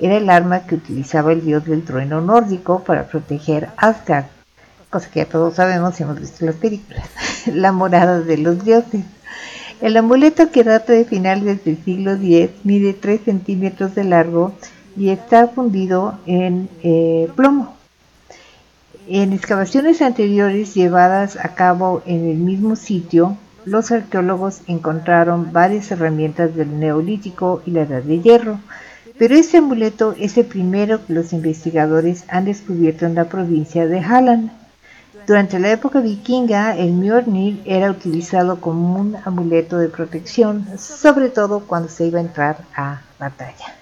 era 0.00 0.16
el 0.16 0.30
arma 0.30 0.66
que 0.66 0.76
utilizaba 0.76 1.32
el 1.32 1.44
dios 1.44 1.64
del 1.64 1.84
trueno 1.84 2.20
nórdico 2.20 2.80
para 2.84 3.06
proteger 3.06 3.70
Asgard, 3.76 4.26
cosa 4.90 5.10
que 5.10 5.20
ya 5.20 5.26
todos 5.26 5.54
sabemos 5.54 5.94
si 5.94 6.02
hemos 6.02 6.20
visto 6.20 6.44
las 6.44 6.56
películas, 6.56 7.08
la 7.46 7.72
morada 7.72 8.20
de 8.20 8.38
los 8.38 8.64
dioses. 8.64 9.04
El 9.80 9.96
amuleto 9.96 10.50
que 10.50 10.64
data 10.64 10.92
de 10.92 11.04
finales 11.04 11.64
del 11.64 11.82
siglo 11.84 12.12
X 12.12 12.50
mide 12.62 12.94
3 12.94 13.20
centímetros 13.24 13.94
de 13.94 14.04
largo 14.04 14.54
y 14.96 15.10
está 15.10 15.48
fundido 15.48 16.18
en 16.26 16.68
eh, 16.82 17.28
plomo. 17.34 17.74
En 19.08 19.32
excavaciones 19.32 20.00
anteriores 20.00 20.74
llevadas 20.74 21.36
a 21.36 21.54
cabo 21.54 22.02
en 22.06 22.30
el 22.30 22.38
mismo 22.38 22.76
sitio, 22.76 23.36
los 23.64 23.90
arqueólogos 23.90 24.60
encontraron 24.66 25.52
varias 25.52 25.90
herramientas 25.90 26.54
del 26.54 26.78
neolítico 26.78 27.62
y 27.66 27.70
la 27.70 27.82
edad 27.82 28.02
de 28.02 28.20
hierro, 28.20 28.60
pero 29.18 29.34
este 29.36 29.58
amuleto 29.58 30.14
es 30.18 30.36
el 30.36 30.46
primero 30.46 31.04
que 31.06 31.12
los 31.12 31.32
investigadores 31.32 32.24
han 32.28 32.46
descubierto 32.46 33.06
en 33.06 33.14
la 33.14 33.26
provincia 33.26 33.86
de 33.86 34.00
Halland. 34.00 34.50
Durante 35.26 35.58
la 35.58 35.70
época 35.70 36.00
vikinga, 36.00 36.76
el 36.76 36.92
Mjolnir 36.92 37.62
era 37.64 37.90
utilizado 37.90 38.60
como 38.60 39.00
un 39.00 39.16
amuleto 39.24 39.78
de 39.78 39.88
protección, 39.88 40.66
sobre 40.78 41.28
todo 41.28 41.60
cuando 41.60 41.88
se 41.88 42.06
iba 42.06 42.18
a 42.18 42.22
entrar 42.22 42.58
a 42.76 43.02
batalla. 43.18 43.74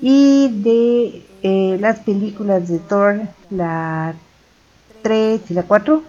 Y 0.00 0.48
de 0.62 1.26
eh, 1.42 1.76
las 1.80 1.98
películas 2.00 2.68
de 2.68 2.78
Thor, 2.78 3.22
la 3.50 4.14
3 5.02 5.50
y 5.50 5.54
la 5.54 5.64
4, 5.64 6.02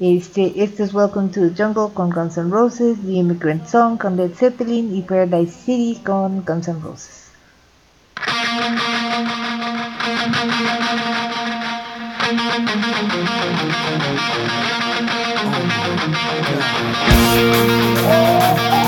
este, 0.00 0.54
es 0.56 0.94
Welcome 0.94 1.28
to 1.28 1.40
the 1.40 1.54
Jungle 1.54 1.90
con 1.92 2.08
Guns 2.08 2.38
N' 2.38 2.50
Roses, 2.50 2.96
The 3.04 3.18
Immigrant 3.18 3.66
Song 3.66 3.98
con 3.98 4.16
Led 4.16 4.34
Zeppelin 4.34 4.96
y 4.96 5.02
Paradise 5.02 5.52
City 5.52 6.00
con 6.02 6.42
Guns 6.42 6.68
N' 6.68 6.80
Roses. 6.80 7.30
Welcome 18.02 18.79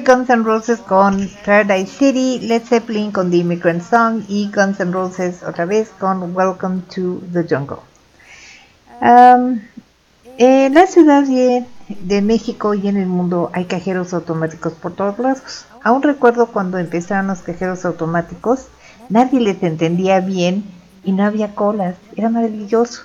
Guns 0.00 0.28
N' 0.28 0.44
Roses 0.44 0.80
con 0.80 1.30
Paradise 1.44 1.86
City, 1.86 2.40
Led 2.40 2.62
Zeppelin 2.64 3.12
con 3.12 3.30
The 3.30 3.36
Immigrant 3.38 3.82
Song 3.82 4.22
y 4.28 4.50
Guns 4.52 4.80
N' 4.80 4.92
Roses 4.92 5.42
otra 5.42 5.66
vez 5.66 5.90
con 5.98 6.34
Welcome 6.34 6.82
to 6.94 7.20
the 7.32 7.44
Jungle. 7.44 7.78
Um, 9.00 9.60
en 10.38 10.74
la 10.74 10.86
ciudad 10.86 11.22
de, 11.22 12.22
México 12.22 12.74
y 12.74 12.88
en 12.88 12.96
el 12.96 13.06
mundo 13.06 13.50
hay 13.52 13.66
cajeros 13.66 14.12
automáticos 14.14 14.72
por 14.72 14.94
todos 14.94 15.18
lados. 15.18 15.66
Aún 15.82 16.02
recuerdo 16.02 16.46
cuando 16.46 16.78
empezaron 16.78 17.28
los 17.28 17.42
cajeros 17.42 17.84
automáticos, 17.84 18.66
nadie 19.08 19.40
les 19.40 19.62
entendía 19.62 20.20
bien 20.20 20.64
y 21.04 21.12
no 21.12 21.24
había 21.24 21.54
colas, 21.54 21.94
era 22.16 22.30
maravilloso. 22.30 23.02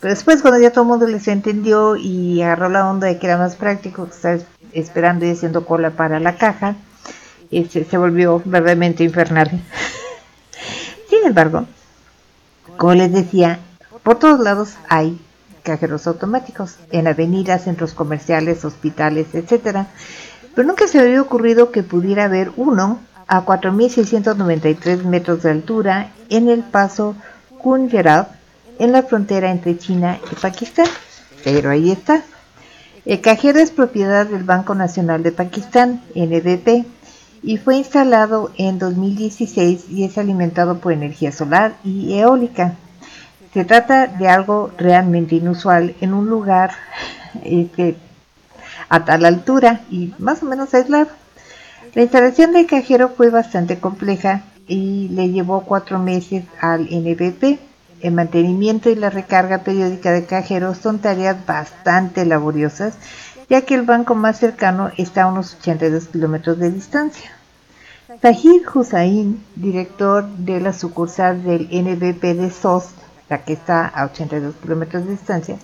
Pero 0.00 0.14
después 0.14 0.40
cuando 0.40 0.58
ya 0.58 0.72
todo 0.72 0.84
el 0.84 0.88
mundo 0.88 1.06
les 1.06 1.28
entendió 1.28 1.96
y 1.96 2.40
agarró 2.40 2.70
la 2.70 2.88
onda 2.88 3.08
de 3.08 3.18
que 3.18 3.26
era 3.26 3.36
más 3.36 3.56
práctico 3.56 4.06
estar 4.06 4.40
esperando 4.72 5.26
y 5.26 5.30
haciendo 5.30 5.64
cola 5.66 5.90
para 5.90 6.20
la 6.20 6.36
caja, 6.36 6.76
este, 7.50 7.84
se 7.84 7.98
volvió 7.98 8.42
verdaderamente 8.44 9.04
infernal. 9.04 9.50
Sin 11.10 11.24
embargo, 11.24 11.66
como 12.76 12.94
les 12.94 13.12
decía, 13.12 13.58
por 14.02 14.18
todos 14.18 14.40
lados 14.40 14.74
hay 14.88 15.20
cajeros 15.62 16.06
automáticos, 16.06 16.76
en 16.90 17.06
avenidas, 17.06 17.64
centros 17.64 17.92
comerciales, 17.92 18.64
hospitales, 18.64 19.34
etcétera. 19.34 19.88
Pero 20.54 20.66
nunca 20.66 20.88
se 20.88 20.98
había 20.98 21.22
ocurrido 21.22 21.70
que 21.70 21.82
pudiera 21.82 22.24
haber 22.24 22.52
uno 22.56 23.00
a 23.28 23.44
4.693 23.44 25.04
metros 25.04 25.42
de 25.42 25.50
altura 25.50 26.12
en 26.28 26.48
el 26.48 26.62
paso 26.62 27.14
Kunjerab, 27.58 28.28
en 28.78 28.92
la 28.92 29.02
frontera 29.02 29.50
entre 29.50 29.78
China 29.78 30.18
y 30.32 30.34
Pakistán. 30.34 30.88
Pero 31.44 31.70
ahí 31.70 31.92
está. 31.92 32.22
El 33.06 33.20
cajero 33.22 33.58
es 33.58 33.70
propiedad 33.70 34.26
del 34.26 34.44
Banco 34.44 34.74
Nacional 34.74 35.22
de 35.22 35.32
Pakistán, 35.32 36.02
NBP, 36.14 36.84
y 37.42 37.56
fue 37.56 37.76
instalado 37.76 38.50
en 38.58 38.78
2016 38.78 39.86
y 39.88 40.04
es 40.04 40.18
alimentado 40.18 40.78
por 40.78 40.92
energía 40.92 41.32
solar 41.32 41.76
y 41.82 42.18
eólica. 42.18 42.74
Se 43.54 43.64
trata 43.64 44.06
de 44.06 44.28
algo 44.28 44.70
realmente 44.76 45.36
inusual 45.36 45.94
en 46.00 46.12
un 46.12 46.28
lugar 46.28 46.72
este, 47.42 47.96
a 48.90 49.04
tal 49.04 49.24
altura 49.24 49.80
y 49.90 50.12
más 50.18 50.42
o 50.42 50.46
menos 50.46 50.74
aislado. 50.74 51.08
La 51.94 52.02
instalación 52.02 52.52
del 52.52 52.66
cajero 52.66 53.08
fue 53.08 53.30
bastante 53.30 53.78
compleja 53.78 54.42
y 54.68 55.08
le 55.08 55.30
llevó 55.30 55.62
cuatro 55.62 55.98
meses 55.98 56.44
al 56.60 56.82
NBP. 56.82 57.69
El 58.00 58.12
mantenimiento 58.12 58.88
y 58.88 58.94
la 58.94 59.10
recarga 59.10 59.58
periódica 59.58 60.10
de 60.12 60.24
cajeros 60.24 60.78
son 60.78 61.00
tareas 61.00 61.44
bastante 61.44 62.24
laboriosas, 62.24 62.94
ya 63.48 63.62
que 63.62 63.74
el 63.74 63.82
banco 63.82 64.14
más 64.14 64.38
cercano 64.38 64.90
está 64.96 65.24
a 65.24 65.26
unos 65.26 65.56
82 65.60 66.08
kilómetros 66.08 66.58
de 66.58 66.70
distancia. 66.70 67.30
Tahir 68.20 68.62
Hussain, 68.74 69.44
director 69.54 70.26
de 70.26 70.60
la 70.60 70.72
sucursal 70.72 71.42
del 71.44 71.68
NBP 71.70 72.22
de 72.22 72.50
SOS, 72.50 72.86
la 73.28 73.44
que 73.44 73.52
está 73.52 73.86
a 73.86 74.06
82 74.06 74.54
kilómetros 74.62 75.04
de 75.04 75.12
distancia, 75.12 75.58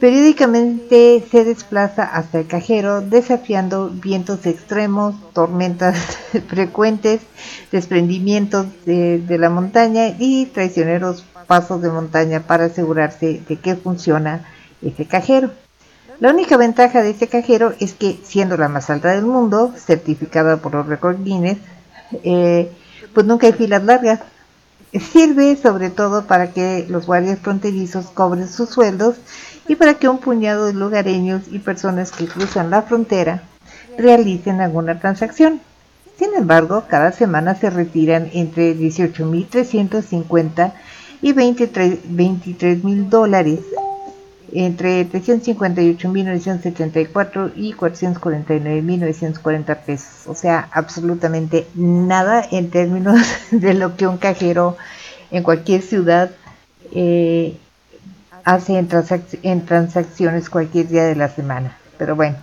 periódicamente 0.00 1.24
se 1.30 1.44
desplaza 1.44 2.04
hasta 2.04 2.40
el 2.40 2.46
cajero 2.46 3.00
desafiando 3.00 3.88
vientos 3.90 4.46
extremos, 4.46 5.14
tormentas 5.32 5.96
frecuentes, 6.48 7.20
desprendimientos 7.72 8.66
de, 8.84 9.22
la 9.38 9.50
montaña 9.50 10.08
y 10.18 10.46
traicioneros 10.46 11.24
pasos 11.46 11.82
de 11.82 11.90
montaña 11.90 12.40
para 12.40 12.66
asegurarse 12.66 13.42
de 13.48 13.56
que 13.56 13.76
funciona 13.76 14.44
ese 14.82 15.06
cajero. 15.06 15.50
La 16.20 16.30
única 16.30 16.56
ventaja 16.56 17.02
de 17.02 17.10
este 17.10 17.28
cajero 17.28 17.74
es 17.80 17.94
que 17.94 18.18
siendo 18.22 18.56
la 18.56 18.68
más 18.68 18.88
alta 18.90 19.10
del 19.10 19.24
mundo, 19.24 19.74
certificada 19.76 20.58
por 20.58 20.74
los 20.74 20.86
Record 20.86 21.24
Guinness, 21.24 21.58
eh, 22.22 22.70
pues 23.12 23.26
nunca 23.26 23.46
hay 23.46 23.52
filas 23.52 23.84
largas. 23.84 24.20
Sirve 24.92 25.56
sobre 25.56 25.90
todo 25.90 26.26
para 26.26 26.52
que 26.52 26.86
los 26.88 27.06
guardias 27.06 27.40
fronterizos 27.40 28.06
cobren 28.06 28.48
sus 28.48 28.70
sueldos 28.70 29.16
y 29.68 29.76
para 29.76 29.94
que 29.94 30.08
un 30.08 30.18
puñado 30.18 30.66
de 30.66 30.74
lugareños 30.74 31.44
y 31.50 31.58
personas 31.58 32.12
que 32.12 32.26
cruzan 32.26 32.68
la 32.70 32.82
frontera 32.82 33.42
realicen 33.96 34.60
alguna 34.60 35.00
transacción. 35.00 35.62
Sin 36.18 36.34
embargo, 36.34 36.84
cada 36.88 37.12
semana 37.12 37.54
se 37.54 37.70
retiran 37.70 38.28
entre 38.32 38.76
18.350 38.76 40.72
y 41.22 41.32
23 41.32 42.84
mil 42.84 43.08
dólares, 43.10 43.60
entre 44.52 45.10
358.974 45.10 47.52
y 47.56 47.72
449.940 47.72 49.76
pesos. 49.78 50.26
O 50.26 50.34
sea, 50.34 50.68
absolutamente 50.70 51.66
nada 51.74 52.46
en 52.50 52.68
términos 52.70 53.18
de 53.50 53.72
lo 53.74 53.96
que 53.96 54.06
un 54.06 54.18
cajero 54.18 54.76
en 55.30 55.42
cualquier 55.42 55.80
ciudad 55.82 56.30
eh, 56.92 57.56
hace 58.44 58.78
en, 58.78 58.88
transac 58.88 59.22
en, 59.42 59.64
transacciones 59.64 60.50
cualquier 60.50 60.88
día 60.88 61.04
de 61.04 61.16
la 61.16 61.28
semana. 61.28 61.76
Pero 61.98 62.16
bueno, 62.16 62.36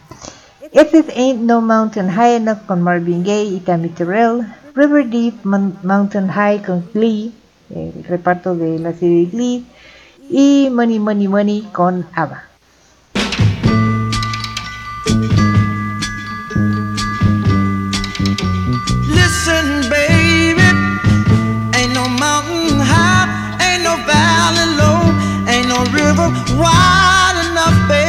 este 0.71 0.99
es 0.99 1.09
Ain't 1.15 1.41
No 1.41 1.61
Mountain 1.61 2.09
High 2.09 2.35
Enough 2.35 2.65
con 2.65 2.81
Marvin 2.81 3.23
Gaye 3.23 3.55
y 3.55 3.59
Tammy 3.59 3.89
Terrell, 3.89 4.41
River 4.75 5.07
Deep 5.07 5.43
Mountain 5.43 6.29
High 6.29 6.63
con 6.63 6.85
Glee, 6.93 7.33
el 7.69 8.03
reparto 8.03 8.55
de 8.55 8.79
la 8.79 8.93
serie 8.93 9.25
Glee, 9.25 9.65
y 10.29 10.69
Money 10.71 10.99
Money 10.99 11.27
Money 11.27 11.69
con 11.73 12.05
ABBA. 12.13 12.50
River 26.11 26.29
wide 26.59 27.47
enough, 27.47 27.87
baby. 27.87 28.00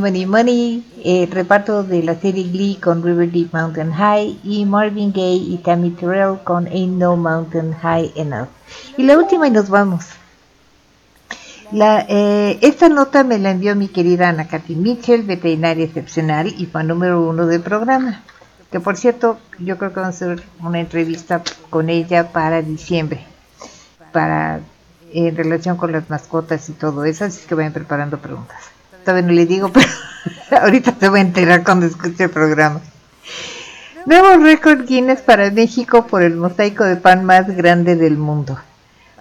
Money 0.00 0.26
Money 0.26 0.44
Money, 0.44 0.84
el 1.04 1.30
reparto 1.30 1.84
de 1.84 2.02
la 2.02 2.14
serie 2.14 2.44
Glee 2.44 2.76
con 2.76 3.02
River 3.02 3.30
Deep 3.30 3.52
Mountain 3.52 3.92
High 3.92 4.40
y 4.42 4.64
Marvin 4.64 5.12
Gaye 5.12 5.36
y 5.36 5.58
Tammy 5.58 5.90
Terrell 5.90 6.38
con 6.44 6.66
Ain't 6.66 6.98
No 6.98 7.16
Mountain 7.16 7.72
High 7.72 8.12
Enough. 8.16 8.48
Y 8.96 9.02
la 9.04 9.18
última 9.18 9.46
y 9.46 9.50
nos 9.50 9.68
vamos. 9.68 10.06
La, 11.72 12.06
eh, 12.08 12.58
esta 12.62 12.88
nota 12.88 13.24
me 13.24 13.38
la 13.38 13.50
envió 13.50 13.74
mi 13.74 13.88
querida 13.88 14.28
Ana 14.28 14.46
Katy 14.48 14.74
Mitchell, 14.76 15.22
veterinaria 15.22 15.84
excepcional 15.84 16.48
y 16.56 16.66
fan 16.66 16.86
número 16.86 17.20
uno 17.28 17.46
del 17.46 17.60
programa. 17.60 18.22
Que 18.70 18.80
por 18.80 18.96
cierto, 18.96 19.38
yo 19.58 19.78
creo 19.78 19.92
que 19.92 20.00
vamos 20.00 20.20
a 20.20 20.32
hacer 20.32 20.42
una 20.60 20.80
entrevista 20.80 21.42
con 21.70 21.90
ella 21.90 22.32
para 22.32 22.62
diciembre. 22.62 23.24
Para 24.12 24.60
en 25.12 25.36
relación 25.36 25.76
con 25.76 25.92
las 25.92 26.10
mascotas 26.10 26.68
y 26.68 26.72
todo 26.72 27.04
eso, 27.04 27.24
así 27.24 27.46
que 27.46 27.54
vayan 27.54 27.72
preparando 27.72 28.18
preguntas. 28.18 28.73
Todavía 29.04 29.26
no 29.26 29.32
le 29.32 29.46
digo, 29.46 29.70
pero 29.72 29.86
ahorita 30.62 30.94
se 30.98 31.08
va 31.08 31.18
a 31.18 31.20
enterar 31.20 31.62
cuando 31.62 31.86
escuche 31.86 32.24
el 32.24 32.30
programa. 32.30 32.80
Nuevo 34.06 34.42
récord 34.42 34.86
Guinness 34.86 35.20
para 35.20 35.50
México 35.50 36.06
por 36.06 36.22
el 36.22 36.36
mosaico 36.36 36.84
de 36.84 36.96
pan 36.96 37.24
más 37.24 37.54
grande 37.56 37.96
del 37.96 38.16
mundo. 38.16 38.58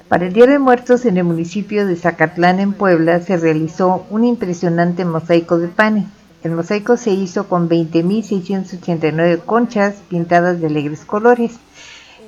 Para 0.10 0.26
el 0.26 0.34
Día 0.34 0.46
de 0.46 0.60
Muertos 0.60 1.06
en 1.06 1.18
el 1.18 1.24
municipio 1.24 1.88
de 1.88 1.96
Zacatlán, 1.96 2.60
en 2.60 2.74
Puebla, 2.74 3.22
se 3.22 3.38
realizó 3.38 4.06
un 4.10 4.26
impresionante 4.26 5.06
mosaico 5.06 5.58
de 5.58 5.70
panes. 5.70 6.06
El 6.44 6.52
mosaico 6.52 6.98
se 6.98 7.12
hizo 7.12 7.48
con 7.48 7.70
20.689 7.70 9.44
conchas 9.46 9.96
pintadas 10.10 10.60
de 10.60 10.68
alegres 10.68 11.06
colores. 11.06 11.54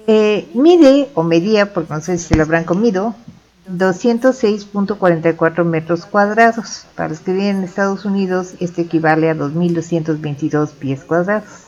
Eh, 0.07 0.47
mide, 0.53 1.09
o 1.13 1.23
medía, 1.23 1.73
porque 1.73 1.93
no 1.93 2.01
sé 2.01 2.17
si 2.17 2.29
se 2.29 2.35
lo 2.35 2.43
habrán 2.43 2.63
comido, 2.63 3.15
206.44 3.69 5.63
metros 5.63 6.05
cuadrados. 6.05 6.85
Para 6.95 7.09
los 7.09 7.19
que 7.19 7.33
viven 7.33 7.57
en 7.57 7.63
Estados 7.63 8.05
Unidos, 8.05 8.53
esto 8.59 8.81
equivale 8.81 9.29
a 9.29 9.35
2.222 9.35 10.69
pies 10.71 11.03
cuadrados. 11.03 11.65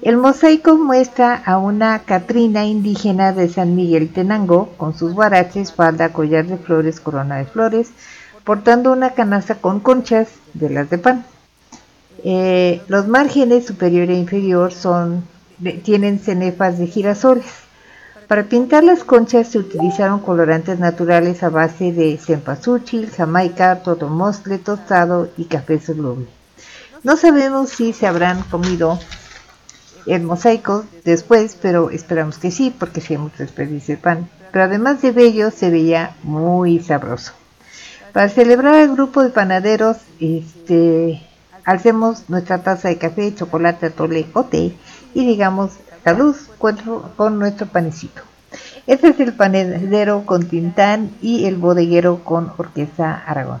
El 0.00 0.16
mosaico 0.16 0.76
muestra 0.76 1.34
a 1.34 1.58
una 1.58 1.98
Catrina 2.00 2.64
indígena 2.64 3.32
de 3.32 3.48
San 3.48 3.74
Miguel 3.74 4.12
Tenango 4.12 4.68
con 4.76 4.96
sus 4.96 5.12
guaraches, 5.12 5.72
falda, 5.72 6.12
collar 6.12 6.46
de 6.46 6.56
flores, 6.56 7.00
corona 7.00 7.38
de 7.38 7.46
flores, 7.46 7.90
portando 8.44 8.92
una 8.92 9.10
canasta 9.10 9.56
con 9.56 9.80
conchas 9.80 10.28
de 10.54 10.70
las 10.70 10.88
de 10.88 10.98
pan. 10.98 11.24
Eh, 12.24 12.80
los 12.86 13.08
márgenes 13.08 13.66
superior 13.66 14.08
e 14.10 14.14
inferior 14.14 14.72
son, 14.72 15.24
tienen 15.82 16.20
cenefas 16.20 16.78
de 16.78 16.86
girasoles. 16.86 17.67
Para 18.28 18.44
pintar 18.44 18.84
las 18.84 19.04
conchas 19.04 19.48
se 19.48 19.58
utilizaron 19.58 20.20
colorantes 20.20 20.78
naturales 20.78 21.42
a 21.42 21.48
base 21.48 21.92
de 21.92 22.18
cempasúchil, 22.18 23.10
jamaica, 23.10 23.82
totomostle 23.82 24.58
tostado 24.58 25.30
y 25.38 25.46
café 25.46 25.80
soluble. 25.80 26.26
No 27.02 27.16
sabemos 27.16 27.70
si 27.70 27.94
se 27.94 28.06
habrán 28.06 28.42
comido 28.42 28.98
el 30.04 30.24
mosaico 30.24 30.84
después, 31.06 31.56
pero 31.60 31.88
esperamos 31.88 32.36
que 32.36 32.50
sí, 32.50 32.74
porque 32.78 33.02
hay 33.08 33.16
mucho 33.16 33.38
desperdicio 33.38 33.96
de 33.96 34.02
pan. 34.02 34.28
Pero 34.52 34.66
además 34.66 35.00
de 35.00 35.12
bello, 35.12 35.50
se 35.50 35.70
veía 35.70 36.14
muy 36.22 36.80
sabroso. 36.80 37.32
Para 38.12 38.28
celebrar 38.28 38.74
al 38.74 38.92
grupo 38.92 39.22
de 39.22 39.30
panaderos, 39.30 39.96
este, 40.20 41.22
hacemos 41.64 42.28
nuestra 42.28 42.62
taza 42.62 42.88
de 42.88 42.98
café, 42.98 43.34
chocolate, 43.34 43.86
atole 43.86 44.26
o 44.34 44.44
té 44.44 44.74
y 45.14 45.26
digamos 45.26 45.72
salud 46.08 46.34
con, 46.56 46.78
con 47.16 47.38
nuestro 47.38 47.66
panecito. 47.66 48.22
Este 48.86 49.08
es 49.08 49.20
el 49.20 49.34
panadero 49.34 50.22
con 50.24 50.48
Tintán 50.48 51.10
y 51.20 51.44
el 51.44 51.56
bodeguero 51.56 52.24
con 52.24 52.50
Orquesta 52.56 53.24
Aragón. 53.26 53.60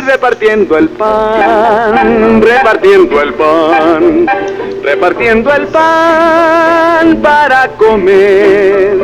repartiendo 0.00 0.76
el 0.76 0.88
pan, 0.90 2.42
repartiendo 2.42 3.20
el 3.20 3.34
pan, 3.34 4.26
repartiendo 4.82 5.52
el 5.54 5.66
pan 5.68 7.16
para 7.22 7.68
comer. 7.76 8.98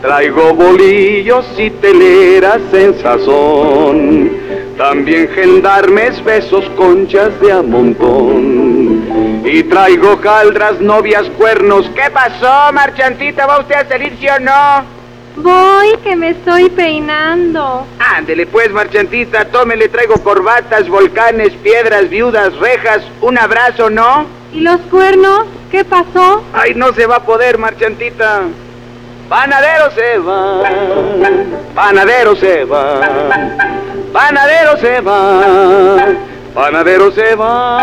Traigo 0.00 0.54
bolillos 0.54 1.44
y 1.58 1.70
teleras 1.70 2.60
en 2.72 2.98
sazón, 3.00 4.30
también 4.76 5.28
gendarmes, 5.28 6.22
besos, 6.24 6.64
conchas 6.76 7.38
de 7.40 7.52
a 7.52 7.62
montón. 7.62 9.42
Y 9.44 9.64
traigo 9.64 10.20
caldras, 10.20 10.80
novias, 10.80 11.28
cuernos. 11.36 11.90
¿Qué 11.94 12.10
pasó, 12.12 12.72
marchantita? 12.72 13.46
¿Va 13.46 13.60
usted 13.60 13.74
a 13.74 13.88
salir, 13.88 14.16
sí 14.20 14.28
o 14.28 14.38
no? 14.38 14.97
Voy, 15.42 15.96
que 16.02 16.16
me 16.16 16.30
estoy 16.30 16.68
peinando. 16.70 17.86
Ándele 17.98 18.46
pues, 18.46 18.70
marchantita, 18.70 19.44
tómele, 19.46 19.88
traigo 19.88 20.14
corbatas, 20.22 20.88
volcanes, 20.88 21.52
piedras, 21.62 22.08
viudas, 22.08 22.54
rejas, 22.56 23.02
un 23.20 23.38
abrazo, 23.38 23.88
¿no? 23.88 24.26
¿Y 24.52 24.60
los 24.60 24.80
cuernos? 24.90 25.46
¿Qué 25.70 25.84
pasó? 25.84 26.42
Ay, 26.52 26.74
no 26.74 26.92
se 26.92 27.06
va 27.06 27.16
a 27.16 27.22
poder, 27.24 27.58
marchantita. 27.58 28.42
Panadero 29.28 29.90
se 29.90 30.18
va, 30.18 30.62
panadero 31.74 32.34
se 32.34 32.64
va, 32.64 33.00
panadero 34.10 34.76
se 34.78 35.00
va, 35.02 36.06
panadero 36.54 37.12
se 37.12 37.34
va, 37.34 37.78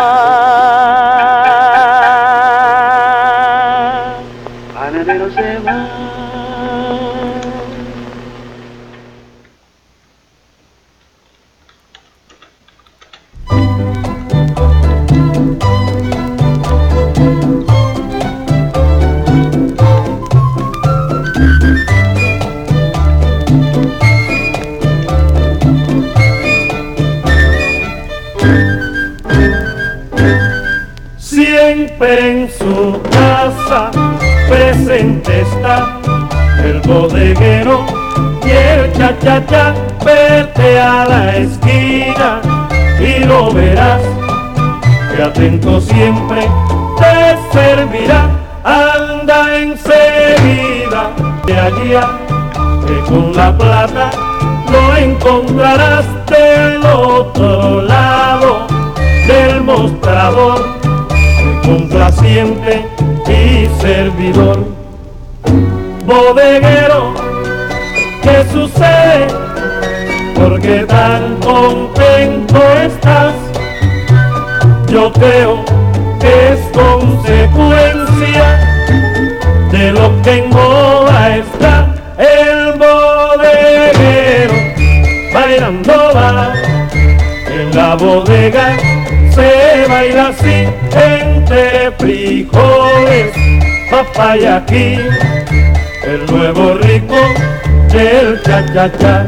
panadero 4.74 5.30
se 5.30 5.58
va. 5.60 5.95
Presente 34.48 35.42
está 35.42 35.98
el 36.64 36.80
bodeguero 36.80 37.84
y 38.44 38.50
el 38.50 38.92
cha-cha-cha. 38.92 39.74
Vete 40.04 40.78
a 40.78 41.04
la 41.08 41.36
esquina 41.36 42.40
y 43.00 43.24
lo 43.24 43.52
verás, 43.52 44.02
que 45.14 45.22
atento 45.22 45.80
siempre 45.80 46.46
te 46.98 47.36
servirá. 47.52 48.30
Anda 48.62 49.56
enseguida 49.56 51.10
de 51.46 51.58
allí 51.58 51.94
a 51.94 52.18
que 52.86 53.00
con 53.08 53.34
la 53.34 53.56
plata 53.56 54.10
lo 54.70 54.96
encontrarás 54.96 56.04
del 56.26 56.84
otro 56.84 57.82
lado 57.82 58.66
del 59.26 59.62
mostrador, 59.62 60.75
complaciente 61.66 62.86
y 63.26 63.68
servidor. 63.80 64.64
Bodeguero, 66.06 67.12
¿qué 68.22 68.44
sucede? 68.52 69.26
Porque 70.36 70.84
tan 70.86 71.36
contento 71.36 72.58
estás? 72.84 73.34
Yo 74.88 75.12
creo 75.12 75.64
que 76.20 76.52
es 76.52 76.60
consecuencia 76.72 78.60
de 79.72 79.92
lo 79.92 80.22
que 80.22 80.38
en 80.38 80.50
moda 80.50 81.36
está 81.36 81.92
el 82.16 82.78
bodeguero 82.78 84.54
bailando 85.34 85.92
va 86.14 86.52
en 87.48 87.76
la 87.76 87.94
bodega 87.96 88.95
baila 89.88 90.28
así 90.28 90.68
entre 90.92 91.92
frijoles 91.98 93.32
papaya 93.90 94.56
aquí 94.56 94.98
el 96.04 96.26
nuevo 96.30 96.74
rico 96.74 97.16
del 97.92 98.42
cha 98.42 98.64
cha 98.72 98.92
cha 98.98 99.26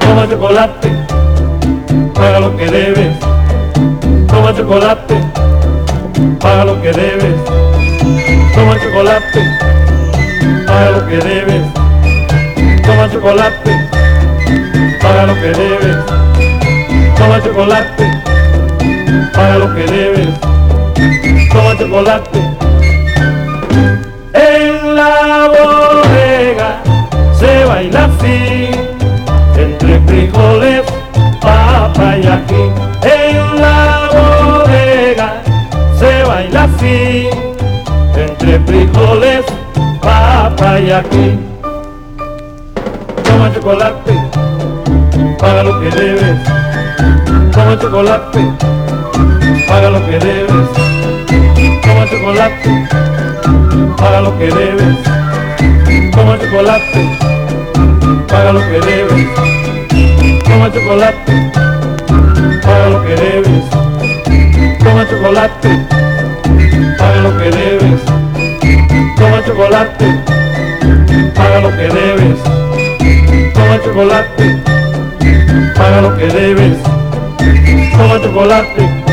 toma 0.00 0.28
chocolate 0.28 0.98
paga 2.18 2.40
lo 2.40 2.56
que 2.56 2.66
debes. 2.66 3.16
Toma 4.26 4.54
chocolate, 4.54 5.16
paga 6.40 6.64
lo 6.64 6.80
que 6.82 6.92
debes. 6.92 7.36
Toma 8.54 8.78
chocolate, 8.82 9.40
paga 10.78 10.90
lo 10.92 11.06
que 11.06 11.16
debes. 11.16 11.62
Toma 12.86 13.10
chocolate, 13.10 13.72
paga 15.02 15.26
lo 15.26 15.34
que 15.34 15.50
debes. 15.62 15.96
Toma 17.16 17.42
chocolate, 17.42 18.04
paga 19.34 19.58
lo 19.58 19.74
que 19.74 19.84
debes. 19.86 20.28
Toma 21.52 21.76
chocolate. 21.78 22.38
En 24.34 24.94
la 24.94 25.50
bodega 25.54 26.80
se 27.38 27.64
baila 27.64 28.04
así, 28.04 28.70
entre 29.56 30.00
frijoles 30.06 30.82
papaya 31.40 32.34
aquí 32.34 32.64
en 33.02 33.60
la 33.60 34.08
bodega 34.14 35.42
se 35.98 36.22
baila 36.24 36.64
así 36.64 37.28
entre 38.16 38.60
frijoles 38.60 39.57
aquí. 40.60 41.38
Toma 43.24 43.52
chocolate 43.52 44.14
paga 45.38 45.62
lo 45.62 45.80
que 45.80 45.90
debes. 45.90 46.38
Toma 47.52 47.78
chocolate 47.78 48.40
paga 49.68 49.90
lo 49.90 50.04
que 50.06 50.18
debes. 50.18 50.68
Toma 51.82 52.06
chocolate 52.10 52.88
paga 53.96 54.20
lo 54.20 54.38
que 54.38 54.46
debes. 54.46 54.96
Toma 56.12 56.38
chocolate 56.38 57.28
paga 58.28 58.52
lo 58.52 58.60
que 58.60 58.80
debes. 58.80 59.38
Toma 60.44 60.72
chocolate, 60.72 61.52
paga 62.62 62.88
lo 62.88 63.04
que 63.04 63.14
debes. 63.14 63.64
Toma 64.78 65.06
chocolate, 65.08 65.86
paga 66.98 67.20
lo 67.20 67.38
que 67.38 67.50
debes. 67.50 68.00
Toma 69.16 69.44
chocolate, 69.44 70.37
paga 71.34 71.60
lo 71.60 71.70
que 71.70 71.88
debes. 71.88 72.38
Toma 73.54 73.80
chocolate, 73.82 74.62
paga 75.76 76.00
lo 76.02 76.16
que 76.16 76.26
debes. 76.26 76.78
Toma 77.92 78.20
chocolate. 78.22 79.08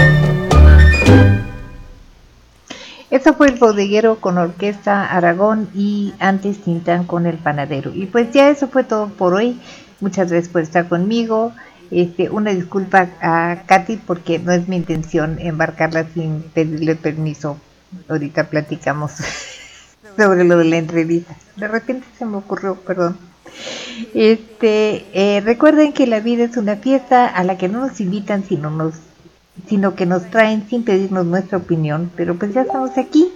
Eso 3.09 3.33
fue 3.33 3.47
el 3.47 3.55
bodeguero 3.57 4.17
con 4.19 4.37
orquesta 4.37 5.05
Aragón 5.05 5.69
y 5.73 6.13
antes 6.19 6.61
Tintán 6.61 7.05
con 7.05 7.25
el 7.25 7.37
panadero. 7.37 7.91
Y 7.93 8.07
pues 8.07 8.31
ya 8.31 8.49
eso 8.49 8.67
fue 8.67 8.83
todo 8.83 9.07
por 9.07 9.33
hoy. 9.33 9.59
Muchas 10.01 10.29
gracias 10.29 10.51
por 10.51 10.61
estar 10.61 10.89
conmigo. 10.89 11.53
Este, 11.91 12.29
una 12.29 12.51
disculpa 12.51 13.09
a 13.21 13.63
Katy 13.67 13.97
porque 13.97 14.39
no 14.39 14.51
es 14.51 14.67
mi 14.67 14.75
intención 14.75 15.37
embarcarla 15.39 16.05
sin 16.13 16.41
pedirle 16.41 16.95
permiso. 16.95 17.57
Ahorita 18.09 18.49
platicamos 18.49 19.13
sobre 20.17 20.43
lo 20.43 20.57
de 20.57 20.65
la 20.65 20.77
entrevista. 20.77 21.35
De 21.55 21.67
repente 21.67 22.05
se 22.17 22.25
me 22.25 22.37
ocurrió, 22.37 22.75
perdón. 22.75 23.17
Este, 24.13 25.05
eh, 25.13 25.41
recuerden 25.41 25.93
que 25.93 26.07
la 26.07 26.19
vida 26.19 26.43
es 26.43 26.57
una 26.57 26.75
fiesta 26.75 27.27
a 27.27 27.43
la 27.43 27.57
que 27.57 27.69
no 27.69 27.79
nos 27.85 28.01
invitan 28.01 28.43
sino 28.43 28.69
nos 28.69 28.95
sino 29.67 29.95
que 29.95 30.05
nos 30.05 30.29
traen 30.29 30.67
sin 30.69 30.83
pedirnos 30.83 31.25
nuestra 31.25 31.57
opinión, 31.57 32.11
pero 32.15 32.35
pues 32.35 32.53
ya 32.53 32.63
estamos 32.63 32.97
aquí. 32.97 33.31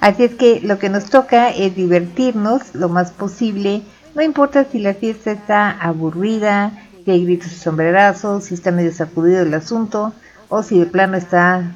Así 0.00 0.24
es 0.24 0.34
que 0.34 0.60
lo 0.60 0.78
que 0.78 0.88
nos 0.88 1.06
toca 1.06 1.50
es 1.50 1.74
divertirnos 1.74 2.74
lo 2.74 2.88
más 2.88 3.10
posible, 3.10 3.82
no 4.14 4.22
importa 4.22 4.64
si 4.64 4.78
la 4.78 4.94
fiesta 4.94 5.32
está 5.32 5.70
aburrida, 5.70 6.72
si 7.04 7.10
hay 7.10 7.24
gritos 7.24 7.52
y 7.52 7.56
sombrerazos, 7.56 8.44
si 8.44 8.54
está 8.54 8.70
medio 8.70 8.92
sacudido 8.92 9.42
el 9.42 9.52
asunto 9.52 10.14
o 10.48 10.62
si 10.62 10.78
de 10.78 10.86
plano 10.86 11.16
está 11.16 11.72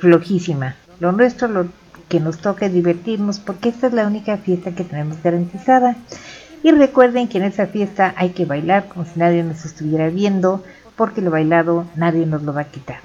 flojísima. 0.00 0.74
Lo 0.98 1.12
nuestro, 1.12 1.48
lo 1.48 1.66
que 2.12 2.20
nos 2.20 2.36
toca 2.36 2.68
divertirnos 2.68 3.38
porque 3.38 3.70
esta 3.70 3.86
es 3.86 3.94
la 3.94 4.06
única 4.06 4.36
fiesta 4.36 4.72
que 4.72 4.84
tenemos 4.84 5.22
garantizada. 5.22 5.96
Y 6.62 6.70
recuerden 6.70 7.26
que 7.26 7.38
en 7.38 7.44
esa 7.44 7.66
fiesta 7.66 8.12
hay 8.18 8.32
que 8.32 8.44
bailar 8.44 8.86
como 8.88 9.06
si 9.06 9.12
nadie 9.18 9.42
nos 9.42 9.64
estuviera 9.64 10.10
viendo, 10.10 10.62
porque 10.94 11.22
lo 11.22 11.30
bailado 11.30 11.86
nadie 11.96 12.26
nos 12.26 12.42
lo 12.42 12.52
va 12.52 12.60
a 12.60 12.64
quitar. 12.64 12.98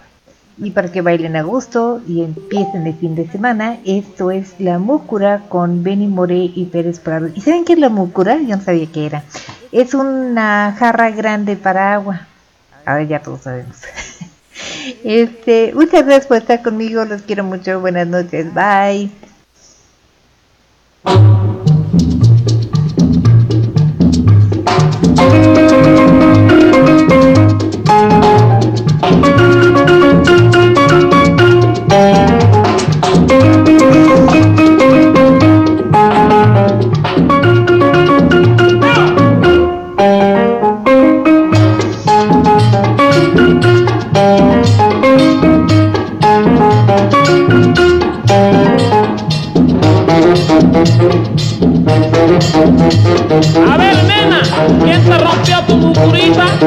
Y 0.58 0.72
para 0.72 0.92
que 0.92 1.00
bailen 1.00 1.38
a 1.38 1.44
gusto 1.44 2.02
y 2.06 2.22
empiecen 2.22 2.86
el 2.86 2.96
fin 2.96 3.16
de 3.16 3.26
semana, 3.30 3.78
esto 3.86 4.30
es 4.30 4.60
La 4.60 4.78
Múcura 4.78 5.44
con 5.48 5.84
Benny 5.84 6.08
Moré 6.08 6.52
y 6.54 6.66
Pérez 6.66 7.00
Prado. 7.00 7.30
¿Y 7.34 7.40
saben 7.40 7.64
qué 7.64 7.74
es 7.74 7.80
la 7.80 7.88
múcura? 7.88 8.38
Yo 8.42 8.58
no 8.58 8.62
sabía 8.62 8.88
qué 8.92 9.06
era. 9.06 9.24
Es 9.72 9.94
una 9.94 10.76
jarra 10.78 11.12
grande 11.12 11.56
para 11.56 11.94
agua. 11.94 12.28
A 12.84 12.96
ver, 12.96 13.08
ya 13.08 13.22
todos 13.22 13.44
sabemos. 13.44 13.78
Este, 15.04 15.72
muchas 15.74 16.06
gracias 16.06 16.28
por 16.28 16.38
estar 16.38 16.62
conmigo, 16.62 17.06
los 17.06 17.22
quiero 17.22 17.44
mucho, 17.44 17.80
buenas 17.80 18.08
noches, 18.08 18.48
bye. 18.54 19.10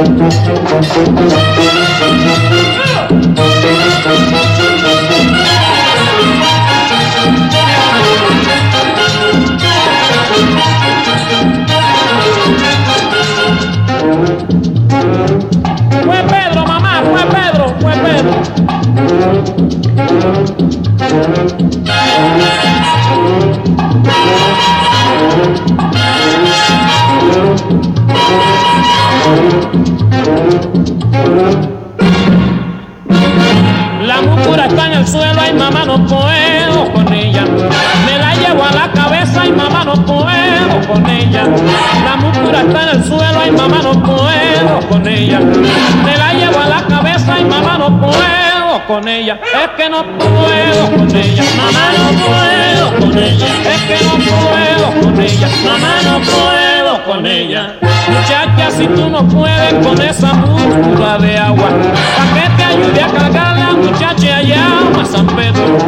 Thank 0.02 1.34
you. 1.34 1.39
Es 49.42 49.70
que 49.76 49.90
no 49.90 50.04
puedo 50.18 50.90
con 50.96 51.16
ella. 51.16 51.42
Mamá 51.56 51.92
no 51.96 52.10
puedo 52.26 53.00
con 53.00 53.18
ella. 53.18 53.46
Es 53.46 53.82
que 53.82 54.04
no 54.04 54.12
puedo 54.12 55.00
con 55.00 55.20
ella. 55.20 55.48
Mamá 55.64 55.94
no 56.04 56.20
puedo 56.20 57.04
con 57.04 57.26
ella. 57.26 57.76
Muchacha, 58.08 58.70
si 58.70 58.86
tú 58.86 59.08
no 59.08 59.26
puedes 59.28 59.74
con 59.86 60.00
esa 60.00 60.32
mucura 60.34 61.18
de 61.18 61.38
agua, 61.38 61.68
¿para 62.16 62.34
qué 62.34 62.56
te 62.56 62.64
ayude 62.64 63.02
a 63.02 63.08
cargar 63.08 63.56
la 63.56 63.72
muchacha 63.72 64.36
allá 64.36 64.66
a 65.00 65.04
San 65.04 65.26
Pedro? 65.26 65.78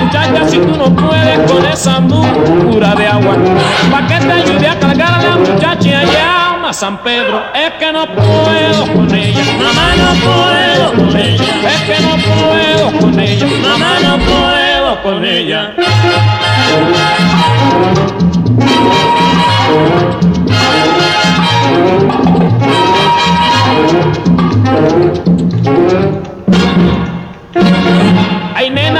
Muchacha, 0.00 0.48
si 0.48 0.58
tú 0.58 0.76
no 0.76 0.94
puedes 0.94 1.50
con 1.50 1.64
esa 1.64 2.00
mucura 2.00 2.94
de 2.94 3.06
agua, 3.06 3.36
¿para 3.90 4.06
qué 4.06 4.26
te 4.26 4.32
ayude 4.32 4.68
a 4.68 4.78
cargar 4.78 5.22
la 5.22 5.36
muchacha 5.36 5.98
allá 6.00 6.39
San 6.80 6.96
Pedro? 7.02 7.42
Es 7.54 7.72
que 7.74 7.92
no 7.92 8.06
puedo 8.06 8.86
con 8.94 9.14
ella, 9.14 9.44
mamá 9.58 9.96
no 9.96 10.14
puedo 10.14 10.92
con 10.94 11.14
ella, 11.14 11.44
es 11.68 11.80
que 11.82 12.00
no 12.00 12.16
puedo 12.16 13.00
con 13.00 13.20
ella, 13.20 13.46
mamá 13.60 13.98
no 14.02 14.16
puedo 14.24 15.02
con 15.02 15.22
ella. 15.22 15.74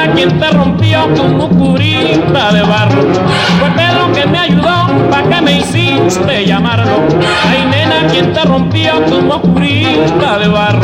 Nena, 0.00 0.14
quien 0.14 0.40
te 0.40 0.50
rompió 0.50 1.14
con 1.14 1.36
mucurita 1.36 2.52
de 2.52 2.62
barro? 2.62 3.02
Fue 3.58 3.70
Pedro 3.76 4.10
que 4.14 4.26
me 4.26 4.38
ayudó, 4.38 4.86
¿pa' 5.10 5.22
que 5.24 5.42
me 5.42 5.52
hiciste 5.58 6.46
llamarlo? 6.46 7.06
Ay 7.46 7.66
nena, 7.70 8.06
quien 8.10 8.32
te 8.32 8.42
rompió 8.44 9.04
con 9.04 9.26
mucurita 9.26 10.38
de 10.38 10.48
barro? 10.48 10.80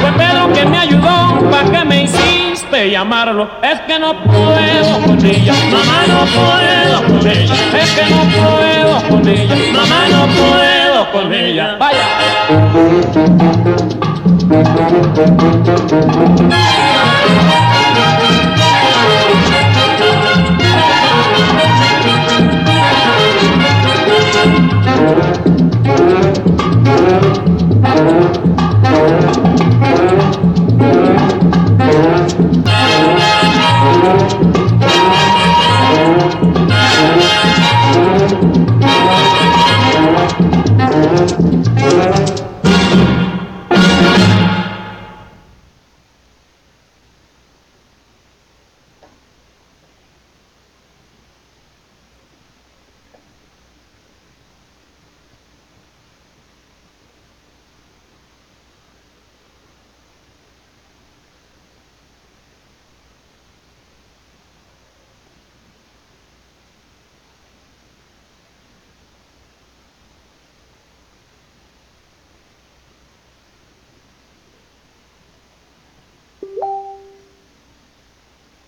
Fue 0.00 0.12
Pedro 0.16 0.50
que 0.54 0.64
me 0.64 0.78
ayudó, 0.78 1.50
¿pa' 1.50 1.64
que 1.70 1.84
me 1.84 2.04
hiciste 2.04 2.90
llamarlo? 2.90 3.50
Es 3.62 3.80
que 3.80 3.98
no 3.98 4.14
puedo 4.22 5.00
con 5.04 5.26
ella, 5.26 5.52
mamá 5.70 6.06
no 6.08 6.20
puedo 6.32 7.02
con 7.06 7.26
ella, 7.26 7.54
es 7.82 7.90
que 7.90 8.08
no 8.08 8.22
puedo 8.32 9.08
con 9.10 9.28
ella, 9.28 9.56
mamá 9.74 10.08
no 10.10 10.26
puedo 10.26 11.12
con 11.12 11.34
ella. 11.34 11.76
Vaya. 11.78 11.98
Thank 24.98 25.22
you. 28.32 28.37